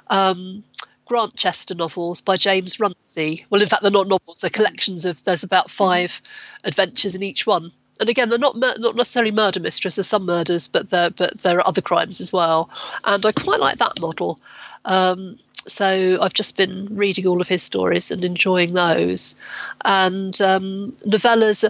um, 0.08 0.62
Grantchester 1.06 1.74
novels 1.74 2.20
by 2.20 2.36
James 2.36 2.78
Runcie. 2.78 3.44
Well, 3.50 3.62
in 3.62 3.68
fact, 3.68 3.82
they're 3.82 3.90
not 3.90 4.08
novels; 4.08 4.40
they're 4.40 4.50
collections 4.50 5.04
of. 5.04 5.22
There's 5.24 5.44
about 5.44 5.70
five 5.70 6.20
adventures 6.64 7.14
in 7.14 7.22
each 7.22 7.46
one. 7.46 7.72
And 8.00 8.08
again, 8.08 8.30
they're 8.30 8.38
not 8.38 8.56
mur- 8.56 8.78
not 8.78 8.96
necessarily 8.96 9.30
murder 9.30 9.60
mysteries. 9.60 9.96
There's 9.96 10.08
some 10.08 10.24
murders, 10.26 10.66
but 10.68 10.90
there 10.90 11.10
but 11.10 11.38
there 11.38 11.58
are 11.58 11.68
other 11.68 11.82
crimes 11.82 12.20
as 12.20 12.32
well. 12.32 12.70
And 13.04 13.24
I 13.24 13.32
quite 13.32 13.60
like 13.60 13.78
that 13.78 14.00
model. 14.00 14.40
Um, 14.84 15.38
so 15.66 16.18
I've 16.20 16.34
just 16.34 16.56
been 16.56 16.88
reading 16.90 17.26
all 17.26 17.40
of 17.40 17.48
his 17.48 17.62
stories 17.62 18.10
and 18.10 18.24
enjoying 18.24 18.74
those. 18.74 19.36
And 19.84 20.40
um, 20.40 20.92
novellas, 21.06 21.64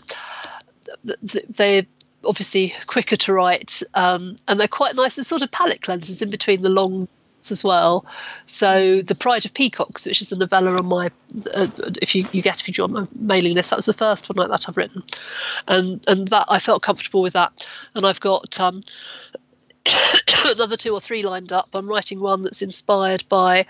they're 1.56 1.86
obviously 2.24 2.74
quicker 2.86 3.16
to 3.16 3.32
write, 3.32 3.82
um, 3.94 4.36
and 4.48 4.58
they're 4.58 4.68
quite 4.68 4.94
nice 4.94 5.18
and 5.18 5.26
sort 5.26 5.42
of 5.42 5.50
palate 5.50 5.80
cleansers 5.80 6.22
in 6.22 6.30
between 6.30 6.62
the 6.62 6.70
long 6.70 7.08
as 7.50 7.64
well. 7.64 8.06
So 8.46 9.02
the 9.02 9.14
Pride 9.14 9.44
of 9.44 9.52
Peacocks, 9.52 10.06
which 10.06 10.20
is 10.20 10.28
the 10.28 10.36
novella 10.36 10.76
on 10.76 10.86
my, 10.86 11.10
uh, 11.54 11.66
if 12.00 12.14
you, 12.14 12.26
you 12.32 12.40
get 12.40 12.60
if 12.60 12.68
you 12.68 12.74
join 12.74 12.92
my 12.92 13.06
mailing 13.16 13.54
list, 13.54 13.70
that 13.70 13.76
was 13.76 13.86
the 13.86 13.92
first 13.92 14.28
one 14.28 14.36
like 14.36 14.48
that 14.48 14.68
I've 14.68 14.76
written, 14.76 15.02
and 15.66 16.02
and 16.06 16.28
that 16.28 16.46
I 16.48 16.58
felt 16.60 16.82
comfortable 16.82 17.22
with 17.22 17.32
that, 17.32 17.66
and 17.94 18.06
I've 18.06 18.20
got 18.20 18.60
um, 18.60 18.80
another 20.46 20.76
two 20.76 20.92
or 20.92 21.00
three 21.00 21.22
lined 21.22 21.52
up. 21.52 21.68
I'm 21.74 21.88
writing 21.88 22.20
one 22.20 22.42
that's 22.42 22.62
inspired 22.62 23.24
by 23.28 23.66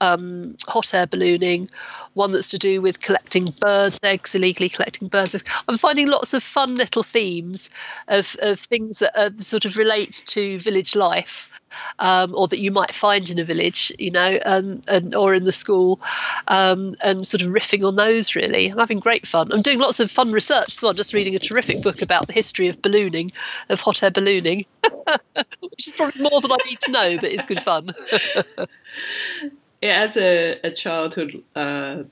um, 0.00 0.54
hot 0.66 0.94
air 0.94 1.06
ballooning, 1.06 1.68
one 2.14 2.32
that's 2.32 2.50
to 2.50 2.58
do 2.58 2.80
with 2.80 3.00
collecting 3.00 3.54
birds' 3.60 4.00
eggs, 4.02 4.34
illegally 4.34 4.68
collecting 4.68 5.08
birds' 5.08 5.34
eggs. 5.34 5.44
I'm 5.68 5.78
finding 5.78 6.08
lots 6.08 6.34
of 6.34 6.42
fun 6.42 6.74
little 6.76 7.02
themes 7.02 7.70
of, 8.08 8.36
of 8.40 8.58
things 8.58 8.98
that 8.98 9.16
uh, 9.18 9.30
sort 9.36 9.64
of 9.64 9.76
relate 9.76 10.22
to 10.26 10.58
village 10.58 10.94
life. 10.94 11.50
Um, 11.98 12.34
or 12.34 12.48
that 12.48 12.60
you 12.60 12.70
might 12.70 12.94
find 12.94 13.28
in 13.28 13.38
a 13.38 13.44
village, 13.44 13.92
you 13.98 14.10
know, 14.10 14.38
and, 14.46 14.82
and 14.88 15.14
or 15.14 15.34
in 15.34 15.44
the 15.44 15.52
school, 15.52 16.00
um, 16.48 16.94
and 17.02 17.26
sort 17.26 17.42
of 17.42 17.50
riffing 17.50 17.86
on 17.86 17.96
those. 17.96 18.34
Really, 18.34 18.68
I'm 18.68 18.78
having 18.78 18.98
great 18.98 19.26
fun. 19.26 19.52
I'm 19.52 19.60
doing 19.60 19.78
lots 19.78 20.00
of 20.00 20.10
fun 20.10 20.32
research 20.32 20.68
as 20.68 20.82
well. 20.82 20.94
Just 20.94 21.12
reading 21.12 21.34
a 21.34 21.38
terrific 21.38 21.82
book 21.82 22.00
about 22.00 22.28
the 22.28 22.32
history 22.32 22.68
of 22.68 22.80
ballooning, 22.80 23.30
of 23.68 23.82
hot 23.82 24.02
air 24.02 24.10
ballooning, 24.10 24.64
which 25.60 25.88
is 25.88 25.92
probably 25.94 26.22
more 26.22 26.40
than 26.40 26.52
I 26.52 26.56
need 26.66 26.80
to 26.80 26.92
know, 26.92 27.16
but 27.20 27.30
it's 27.30 27.44
good 27.44 27.62
fun. 27.62 27.90
yeah, 29.86 30.02
as 30.02 30.16
a, 30.16 30.58
a 30.64 30.70
childhood 30.70 31.32
uh, 31.54 32.02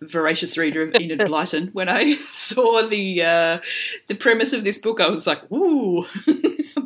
voracious 0.00 0.56
reader 0.56 0.82
of 0.82 0.94
Enid 0.94 1.20
Blyton, 1.28 1.72
when 1.74 1.88
I 1.88 2.18
saw 2.32 2.86
the 2.86 3.22
uh, 3.22 3.60
the 4.08 4.14
premise 4.14 4.52
of 4.52 4.64
this 4.64 4.78
book, 4.78 5.00
I 5.00 5.08
was 5.08 5.26
like, 5.26 5.50
"Ooh, 5.52 6.06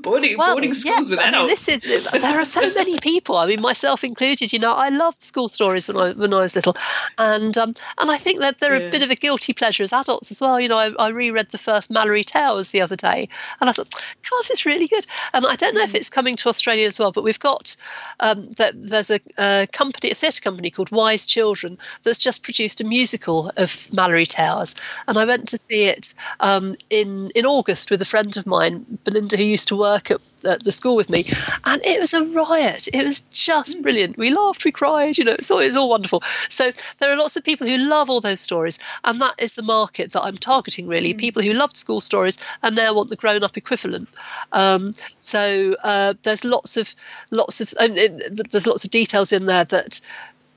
boarding 0.05 0.37
well, 0.39 0.55
boarding 0.55 0.75
schools 0.75 1.09
yes, 1.09 1.11
with 1.11 1.19
I 1.19 1.29
adults. 1.29 1.67
Mean, 1.69 1.81
this 1.81 2.03
is, 2.03 2.13
there 2.13 2.39
are 2.39 2.45
so 2.45 2.73
many 2.75 2.99
people. 2.99 3.37
I 3.37 3.47
mean, 3.47 3.61
myself 3.61 4.05
included. 4.05 4.53
You 4.53 4.61
know, 4.61 4.73
I 4.73 4.91
loved 4.91 5.23
school 5.23 5.49
stories 5.49 5.89
when 5.89 5.97
I 5.97 6.13
when 6.13 6.33
I 6.33 6.43
was 6.43 6.55
little, 6.55 6.77
and 7.19 7.57
um, 7.59 7.75
and 7.99 8.11
I 8.11 8.19
think 8.19 8.39
that 8.41 8.61
they're 8.61 8.79
yeah. 8.79 8.87
a 8.87 8.91
bit 8.91 9.03
of 9.03 9.11
a 9.11 9.17
guilty 9.17 9.53
pleasure 9.53 9.83
as 9.83 9.93
adults 9.93 10.31
as 10.31 10.41
well. 10.41 10.61
You 10.61 10.69
know, 10.69 10.79
I, 10.79 10.93
I 10.99 11.09
reread 11.09 11.49
the 11.49 11.59
first 11.59 11.91
Malory 11.91 12.25
Towers 12.25 12.71
the 12.71 12.83
other 12.83 12.97
day, 12.97 13.29
and 13.61 13.69
I 13.69 13.73
thought, 13.73 13.93
God, 13.95 14.51
it's 14.51 14.67
really 14.67 14.87
good. 14.87 15.07
And 15.33 15.47
I 15.47 15.57
don't 15.57 15.75
know 15.75 15.81
mm. 15.81 15.89
if 15.89 15.95
it's 15.95 16.11
coming 16.11 16.37
to 16.37 16.49
Australia 16.49 16.87
as 16.87 16.99
well, 17.01 17.11
but 17.11 17.25
we've 17.25 17.41
got 17.41 17.75
um, 18.21 18.45
that 18.57 18.75
there's 18.81 19.11
a, 19.11 19.21
a 19.39 19.67
company, 19.73 20.11
a 20.11 20.15
theatre 20.15 20.43
company 20.43 20.71
called 20.71 20.91
Wise 20.91 21.27
Children 21.27 21.79
that's 22.03 22.19
just 22.19 22.43
produced 22.43 22.81
a 22.81 22.85
musical 22.85 23.49
of 23.57 23.71
Malory 23.91 24.29
Towers, 24.29 24.77
and 25.09 25.17
I 25.17 25.25
went 25.25 25.49
to 25.49 25.59
see 25.59 25.85
it 25.85 26.15
um, 26.41 26.77
in 26.91 27.31
in 27.35 27.47
August 27.47 27.91
with 27.91 28.03
a 28.03 28.05
friend 28.05 28.37
of 28.37 28.47
mine, 28.47 28.85
Belinda, 29.05 29.37
who 29.37 29.45
used 29.45 29.69
to 29.69 29.77
work 29.77 29.94
work 29.95 30.11
at, 30.11 30.21
at, 30.45 30.65
the 30.65 30.73
school 30.73 30.97
with 30.97 31.11
me, 31.11 31.31
and 31.65 31.85
it 31.85 32.01
was 32.01 32.13
a 32.15 32.25
riot. 32.25 32.89
It 32.93 33.05
was 33.05 33.21
just 33.31 33.79
mm. 33.79 33.83
brilliant. 33.83 34.19
We 34.19 34.31
laughed, 34.31 34.65
we 34.65 34.73
cried, 34.73 35.19
you 35.19 35.25
know, 35.25 35.37
so 35.41 35.59
it 35.59 35.67
was 35.67 35.77
all 35.77 35.89
wonderful. 35.89 36.23
So 36.49 36.71
there 36.99 37.13
are 37.13 37.17
lots 37.17 37.37
of 37.37 37.45
people 37.45 37.67
who 37.67 37.77
love 37.77 38.11
all 38.11 38.21
those 38.21 38.41
stories, 38.41 38.79
and 39.05 39.21
that 39.21 39.35
is 39.39 39.55
the 39.55 39.63
market 39.63 40.13
that 40.13 40.23
I'm 40.23 40.37
targeting 40.37 40.87
really. 40.87 41.15
Mm. 41.15 41.19
People 41.19 41.43
who 41.43 41.53
loved 41.53 41.77
school 41.77 42.01
stories 42.01 42.39
and 42.63 42.77
now 42.77 42.95
want 42.95 43.09
the 43.09 43.17
grown-up 43.17 43.57
equivalent. 43.57 44.09
Um, 44.53 44.93
so 45.19 45.77
uh, 45.85 46.15
there's 46.23 46.45
lots 46.45 46.77
of 46.77 46.95
lots 47.31 47.61
of 47.61 47.73
it, 47.79 48.51
there's 48.51 48.67
lots 48.67 48.85
of 48.85 48.91
details 48.91 49.33
in 49.33 49.47
there 49.47 49.65
that 49.65 50.01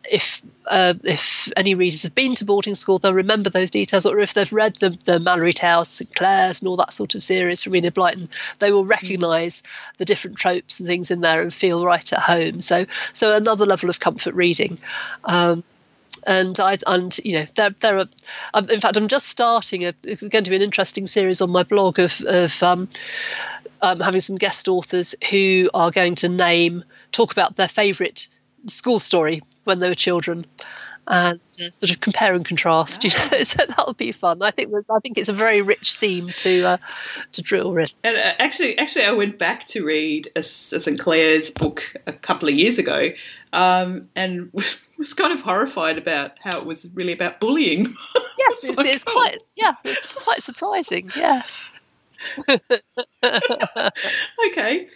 if 0.10 0.42
uh, 0.68 0.94
if 1.04 1.50
any 1.56 1.76
readers 1.76 2.04
have 2.04 2.16
been 2.16 2.36
to 2.36 2.46
boarding 2.46 2.76
school, 2.76 2.98
they'll 2.98 3.14
remember 3.14 3.50
those 3.50 3.72
details, 3.72 4.06
or 4.06 4.20
if 4.20 4.34
they've 4.34 4.52
read 4.52 4.76
the, 4.78 4.90
the 4.90 5.20
Malory 5.20 5.54
Towers, 5.54 5.88
St 5.88 6.14
Clair's, 6.16 6.62
and 6.62 6.68
all 6.68 6.78
that 6.78 6.94
sort 6.94 7.16
of 7.16 7.24
series 7.24 7.64
from 7.64 7.76
Enid 7.76 7.96
Blyton, 7.96 8.30
they 8.60 8.72
will 8.72 8.86
recognise 8.86 9.64
the 9.98 10.06
different 10.06 10.38
tropes 10.38 10.80
and 10.80 10.88
things 10.88 11.10
in 11.12 11.22
there 11.22 11.42
and 11.42 11.54
feel 11.54 11.86
right 11.86 12.12
at 12.12 12.20
home. 12.20 12.62
So, 12.62 12.86
so 13.14 13.36
another 13.36 13.66
level 13.66 13.90
of 13.90 14.00
comfort 14.00 14.34
reading. 14.34 14.78
Um, 15.24 15.64
and 16.26 16.60
I 16.60 16.78
and 16.88 17.18
you 17.24 17.40
know 17.40 17.46
there 17.56 17.70
there 17.70 18.00
are 18.00 18.06
um, 18.54 18.70
in 18.70 18.82
fact 18.82 18.98
I'm 18.98 19.08
just 19.08 19.28
starting 19.28 19.86
a 19.86 19.94
it's 20.04 20.28
going 20.28 20.44
to 20.44 20.50
be 20.50 20.56
an 20.56 20.62
interesting 20.62 21.08
series 21.08 21.42
on 21.42 21.52
my 21.52 21.64
blog 21.64 22.00
of 22.00 22.22
of 22.22 22.62
um, 22.64 22.90
um, 23.82 24.00
having 24.00 24.22
some 24.22 24.36
guest 24.36 24.68
authors 24.68 25.16
who 25.30 25.70
are 25.74 25.92
going 25.92 26.16
to 26.16 26.30
name 26.30 26.84
talk 27.12 27.32
about 27.32 27.56
their 27.56 27.68
favourite 27.68 28.28
school 28.66 29.00
story 29.00 29.42
when 29.68 29.80
they 29.80 29.90
were 29.90 29.96
children 29.96 30.46
and 31.10 31.40
uh, 31.62 31.72
sort 31.72 31.90
of 31.90 32.02
compare 32.02 32.34
and 32.34 32.46
contrast. 32.46 33.04
You 33.04 33.12
know, 33.12 33.40
so 33.44 33.64
that'll 33.66 33.94
be 33.94 34.12
fun. 34.12 34.42
I 34.42 34.52
think 34.52 34.74
I 34.74 35.00
think 35.00 35.18
it's 35.18 35.30
a 35.30 35.34
very 35.34 35.62
rich 35.62 35.96
theme 35.96 36.30
to 36.38 36.66
uh, 36.66 36.78
to 37.32 37.42
drill 37.42 37.72
with. 37.72 37.96
And 38.04 38.18
uh, 38.18 38.34
actually, 38.40 38.78
actually, 38.78 39.06
I 39.06 39.12
went 39.12 39.38
back 39.38 39.66
to 39.68 39.86
read 39.86 40.30
a, 40.36 40.40
a 40.40 40.44
St 40.44 41.00
Clair's 41.00 41.52
book 41.52 41.84
a 42.06 42.14
couple 42.14 42.50
of 42.50 42.56
years 42.56 42.78
ago, 42.78 43.10
um, 43.54 44.10
and 44.16 44.52
was 44.98 45.14
kind 45.14 45.34
of 45.34 45.42
horrified 45.42 45.98
about 45.98 46.34
how 46.42 46.58
it 46.58 46.66
was 46.66 46.88
really 46.94 47.14
about 47.14 47.40
bullying. 47.40 47.96
Yes, 48.40 48.64
it's, 48.66 48.78
like, 48.78 48.86
it's 48.86 49.04
oh. 49.08 49.12
quite 49.12 49.38
yeah, 49.58 49.74
it's 49.84 50.12
quite 50.12 50.44
surprising. 50.44 51.10
Yes. 51.16 51.68
okay, 54.48 54.88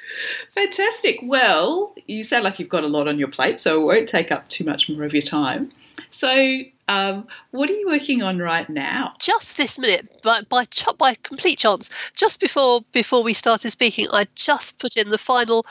fantastic. 0.54 1.20
Well, 1.24 1.96
you 2.08 2.24
sound 2.24 2.44
like 2.44 2.60
you've 2.60 2.70
got 2.70 2.84
a 2.84 2.88
lot 2.88 3.08
on 3.08 3.18
your 3.18 3.28
plate, 3.28 3.60
so 3.60 3.82
it 3.82 3.86
won't 3.86 4.10
take 4.10 4.32
up 4.32 4.48
too 4.50 4.64
much 4.64 4.90
more 4.90 5.04
of 5.04 5.14
your 5.14 5.24
time. 5.24 5.72
So, 6.12 6.62
um, 6.88 7.28
what 7.52 7.70
are 7.70 7.74
you 7.74 7.88
working 7.88 8.22
on 8.22 8.38
right 8.38 8.70
now? 8.70 9.14
Just 9.20 9.58
this 9.58 9.80
minute, 9.80 10.08
by 10.24 10.42
by, 10.50 10.66
by 10.98 11.16
complete 11.24 11.60
chance, 11.60 11.90
just 12.16 12.40
before 12.40 12.82
before 12.92 13.24
we 13.24 13.34
started 13.34 13.72
speaking, 13.72 14.08
I 14.12 14.28
just 14.36 14.80
put 14.80 14.98
in 14.98 15.10
the 15.10 15.18
final 15.18 15.66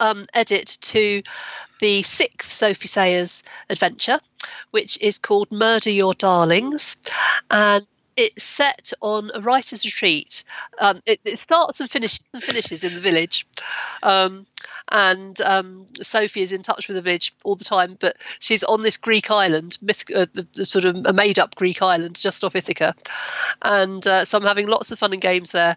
um, 0.00 0.26
edit 0.34 0.78
to 0.80 1.22
the 1.80 2.02
sixth 2.02 2.52
Sophie 2.52 2.88
Sayers 2.88 3.42
adventure, 3.68 4.20
which 4.70 5.00
is 5.00 5.18
called 5.18 5.50
Murder 5.50 5.90
Your 5.90 6.14
Darlings, 6.14 6.96
and 7.50 7.86
it's 8.16 8.42
set 8.42 8.92
on 9.00 9.30
a 9.34 9.40
writer's 9.40 9.84
retreat. 9.84 10.44
Um, 10.78 11.00
it, 11.06 11.20
it, 11.24 11.38
starts 11.38 11.80
and 11.80 11.90
finishes 11.90 12.28
and 12.34 12.42
finishes 12.42 12.84
in 12.84 12.94
the 12.94 13.00
village. 13.00 13.46
Um, 14.02 14.46
and 14.90 15.40
um, 15.42 15.86
Sophie 15.94 16.42
is 16.42 16.52
in 16.52 16.62
touch 16.62 16.88
with 16.88 16.96
the 16.96 17.02
village 17.02 17.32
all 17.44 17.54
the 17.54 17.64
time, 17.64 17.96
but 18.00 18.16
she's 18.40 18.64
on 18.64 18.82
this 18.82 18.96
Greek 18.96 19.30
island, 19.30 19.78
myth, 19.80 20.04
uh, 20.14 20.26
the, 20.34 20.46
the 20.54 20.64
sort 20.64 20.84
of 20.84 20.96
a 21.06 21.12
made-up 21.12 21.54
Greek 21.54 21.80
island 21.80 22.16
just 22.16 22.42
off 22.42 22.56
Ithaca, 22.56 22.94
and 23.62 24.04
uh, 24.06 24.24
so 24.24 24.36
I'm 24.38 24.44
having 24.44 24.66
lots 24.66 24.90
of 24.90 24.98
fun 24.98 25.12
and 25.12 25.22
games 25.22 25.52
there 25.52 25.76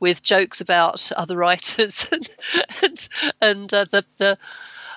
with 0.00 0.22
jokes 0.22 0.60
about 0.60 1.10
other 1.16 1.36
writers 1.36 2.08
and 2.12 2.28
and, 2.82 3.08
and 3.40 3.74
uh, 3.74 3.84
the 3.84 4.04
the 4.16 4.38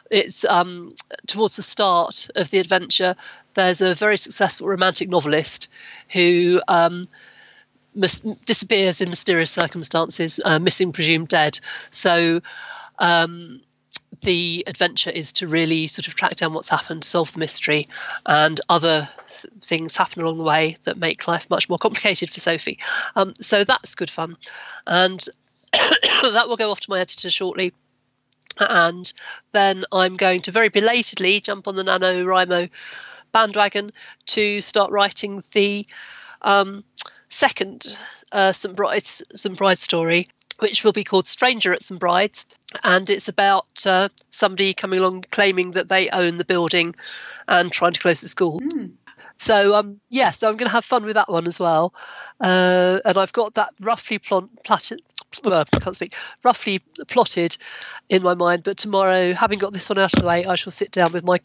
it's 0.09 0.45
um, 0.45 0.95
towards 1.27 1.55
the 1.55 1.61
start 1.61 2.29
of 2.35 2.51
the 2.51 2.59
adventure. 2.59 3.15
There's 3.53 3.81
a 3.81 3.93
very 3.95 4.17
successful 4.17 4.67
romantic 4.67 5.09
novelist 5.09 5.69
who 6.09 6.61
um, 6.67 7.03
mis- 7.95 8.19
disappears 8.19 9.01
in 9.01 9.09
mysterious 9.09 9.51
circumstances, 9.51 10.39
uh, 10.43 10.59
missing, 10.59 10.91
presumed 10.91 11.27
dead. 11.29 11.59
So. 11.91 12.41
Um, 12.99 13.61
the 14.21 14.65
adventure 14.67 15.09
is 15.09 15.31
to 15.33 15.47
really 15.47 15.87
sort 15.87 16.07
of 16.07 16.15
track 16.15 16.35
down 16.35 16.53
what's 16.53 16.67
happened, 16.67 17.03
solve 17.05 17.31
the 17.31 17.39
mystery, 17.39 17.87
and 18.25 18.59
other 18.67 19.07
th- 19.29 19.53
things 19.61 19.95
happen 19.95 20.21
along 20.21 20.37
the 20.37 20.43
way 20.43 20.75
that 20.83 20.97
make 20.97 21.27
life 21.27 21.49
much 21.49 21.69
more 21.69 21.77
complicated 21.77 22.29
for 22.29 22.41
Sophie. 22.41 22.79
Um, 23.15 23.33
so 23.39 23.63
that's 23.63 23.95
good 23.95 24.09
fun, 24.09 24.35
and 24.85 25.25
that 25.73 26.45
will 26.47 26.57
go 26.57 26.69
off 26.69 26.81
to 26.81 26.89
my 26.89 26.99
editor 26.99 27.29
shortly 27.29 27.73
and 28.59 29.11
then 29.51 29.83
I'm 29.91 30.15
going 30.15 30.41
to 30.41 30.51
very 30.51 30.69
belatedly 30.69 31.39
jump 31.39 31.67
on 31.67 31.75
the 31.75 31.83
NaNoWriMo 31.83 32.69
bandwagon 33.31 33.91
to 34.27 34.61
start 34.61 34.91
writing 34.91 35.43
the 35.53 35.85
um, 36.41 36.83
second 37.29 37.97
uh, 38.31 38.51
St 38.51 38.75
Bride's 38.75 39.23
St 39.35 39.57
Bride's 39.57 39.81
story, 39.81 40.25
which 40.59 40.83
will 40.83 40.91
be 40.91 41.03
called 41.03 41.27
Stranger 41.27 41.71
at 41.73 41.83
St 41.83 41.99
Bride's, 41.99 42.45
and 42.83 43.09
it's 43.09 43.27
about 43.27 43.85
uh, 43.85 44.09
somebody 44.29 44.73
coming 44.73 44.99
along 44.99 45.25
claiming 45.31 45.71
that 45.71 45.89
they 45.89 46.09
own 46.09 46.37
the 46.37 46.45
building 46.45 46.95
and 47.47 47.71
trying 47.71 47.93
to 47.93 47.99
close 47.99 48.21
the 48.21 48.27
school. 48.27 48.59
Mm. 48.59 48.91
So 49.35 49.75
um, 49.75 49.99
yeah, 50.09 50.31
so 50.31 50.47
I'm 50.47 50.55
going 50.55 50.67
to 50.67 50.73
have 50.73 50.85
fun 50.85 51.03
with 51.03 51.15
that 51.15 51.29
one 51.29 51.47
as 51.47 51.59
well, 51.59 51.93
uh, 52.39 52.99
and 53.05 53.17
I've 53.17 53.33
got 53.33 53.55
that 53.55 53.73
roughly 53.79 54.19
plot, 54.19 54.49
plotted. 54.63 55.01
I 55.45 55.63
can't 55.63 55.95
speak. 55.95 56.15
Roughly 56.43 56.79
plotted 57.07 57.55
in 58.09 58.23
my 58.23 58.33
mind, 58.33 58.63
but 58.63 58.77
tomorrow, 58.77 59.33
having 59.33 59.59
got 59.59 59.73
this 59.73 59.87
one 59.87 59.99
out 59.99 60.13
of 60.15 60.21
the 60.21 60.27
way, 60.27 60.45
I 60.45 60.55
shall 60.55 60.71
sit 60.71 60.91
down 60.91 61.11
with 61.11 61.23
my 61.23 61.37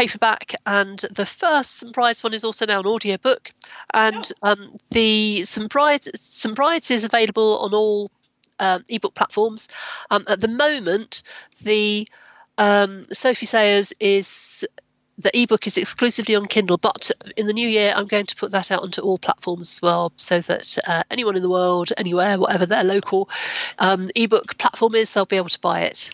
paperback, 0.00 0.54
and 0.64 0.98
the 1.10 1.26
first 1.26 1.76
St 1.76 1.96
one 1.96 2.32
is 2.32 2.44
also 2.44 2.64
now 2.64 2.80
an 2.80 2.86
audiobook. 2.86 3.50
And 3.92 4.30
oh. 4.42 4.52
um, 4.52 4.74
the 4.90 5.44
Bride's, 5.68 6.90
is 6.90 7.04
available 7.04 7.58
on 7.58 7.74
all 7.74 8.10
um, 8.58 8.82
ebook 8.88 9.14
platforms. 9.14 9.68
Um, 10.10 10.24
at 10.26 10.40
the 10.40 10.48
moment, 10.48 11.22
the 11.62 12.08
um, 12.56 13.04
Sophie 13.12 13.46
Sayers 13.46 13.92
is 14.00 14.66
the 15.18 15.38
ebook 15.38 15.66
is 15.66 15.76
exclusively 15.76 16.34
on 16.34 16.46
Kindle, 16.46 16.78
but 16.78 17.10
in 17.36 17.46
the 17.46 17.52
new 17.52 17.68
year, 17.68 17.92
I'm 17.94 18.06
going 18.06 18.26
to 18.26 18.36
put 18.36 18.52
that 18.52 18.70
out 18.70 18.82
onto 18.82 19.02
all 19.02 19.18
platforms 19.18 19.70
as 19.72 19.82
well, 19.82 20.12
so 20.16 20.40
that 20.40 20.78
uh, 20.86 21.02
anyone 21.10 21.36
in 21.36 21.42
the 21.42 21.50
world, 21.50 21.92
anywhere, 21.98 22.38
whatever 22.38 22.64
their 22.64 22.84
local 22.84 23.28
um, 23.78 24.10
ebook 24.16 24.56
platform 24.56 24.94
is, 24.94 25.12
they'll 25.12 25.26
be 25.26 25.36
able 25.36 25.50
to 25.50 25.60
buy 25.60 25.82
it. 25.82 26.10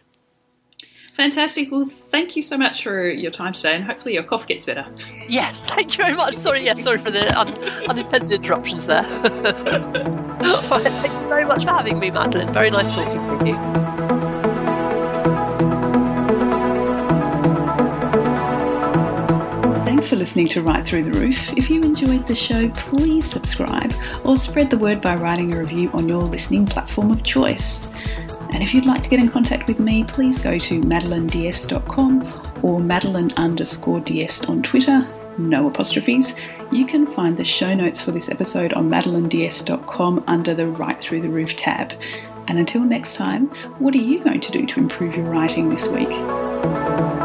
Fantastic. 1.16 1.72
Well, 1.72 1.88
thank 2.10 2.36
you 2.36 2.42
so 2.42 2.58
much 2.58 2.82
for 2.82 3.08
your 3.08 3.30
time 3.30 3.54
today, 3.54 3.74
and 3.74 3.82
hopefully 3.82 4.12
your 4.12 4.22
cough 4.22 4.46
gets 4.46 4.66
better. 4.66 4.84
Yes, 5.30 5.66
thank 5.74 5.96
you 5.96 6.04
very 6.04 6.14
much. 6.14 6.34
Sorry, 6.34 6.62
yes, 6.62 6.82
sorry 6.82 6.98
for 6.98 7.10
the 7.10 7.38
un- 7.38 7.56
unintended 7.88 8.32
interruptions 8.32 8.86
there. 8.86 9.02
right, 9.22 10.82
thank 10.82 11.12
you 11.12 11.28
very 11.28 11.46
much 11.46 11.64
for 11.64 11.70
having 11.70 11.98
me, 11.98 12.10
Madeline. 12.10 12.52
Very 12.52 12.70
nice 12.70 12.90
talking 12.90 13.24
to 13.24 13.46
you. 13.46 13.54
Thanks 19.86 20.10
for 20.10 20.16
listening 20.16 20.48
to 20.48 20.60
Write 20.60 20.84
Through 20.84 21.04
the 21.04 21.18
Roof. 21.18 21.50
If 21.54 21.70
you 21.70 21.82
enjoyed 21.82 22.28
the 22.28 22.34
show, 22.34 22.68
please 22.72 23.24
subscribe 23.24 23.94
or 24.22 24.36
spread 24.36 24.68
the 24.68 24.76
word 24.76 25.00
by 25.00 25.16
writing 25.16 25.54
a 25.54 25.58
review 25.60 25.88
on 25.94 26.10
your 26.10 26.20
listening 26.20 26.66
platform 26.66 27.10
of 27.10 27.22
choice. 27.22 27.88
And 28.52 28.62
if 28.62 28.72
you'd 28.74 28.86
like 28.86 29.02
to 29.02 29.08
get 29.10 29.20
in 29.20 29.28
contact 29.28 29.68
with 29.68 29.80
me, 29.80 30.04
please 30.04 30.38
go 30.38 30.58
to 30.58 30.80
madelineds.com 30.80 32.62
or 32.62 32.80
madeline 32.80 33.32
underscore 33.36 34.00
ds 34.00 34.44
on 34.44 34.62
Twitter, 34.62 35.06
no 35.38 35.68
apostrophes. 35.68 36.36
You 36.72 36.86
can 36.86 37.06
find 37.06 37.36
the 37.36 37.44
show 37.44 37.74
notes 37.74 38.00
for 38.00 38.12
this 38.12 38.28
episode 38.28 38.72
on 38.72 38.88
madelineds.com 38.88 40.24
under 40.26 40.54
the 40.54 40.66
Write 40.66 41.00
Through 41.00 41.22
the 41.22 41.28
Roof 41.28 41.54
tab. 41.56 41.94
And 42.48 42.58
until 42.58 42.82
next 42.82 43.16
time, 43.16 43.48
what 43.78 43.94
are 43.94 43.98
you 43.98 44.22
going 44.22 44.40
to 44.40 44.52
do 44.52 44.66
to 44.66 44.80
improve 44.80 45.16
your 45.16 45.26
writing 45.26 45.68
this 45.68 45.88
week? 45.88 47.15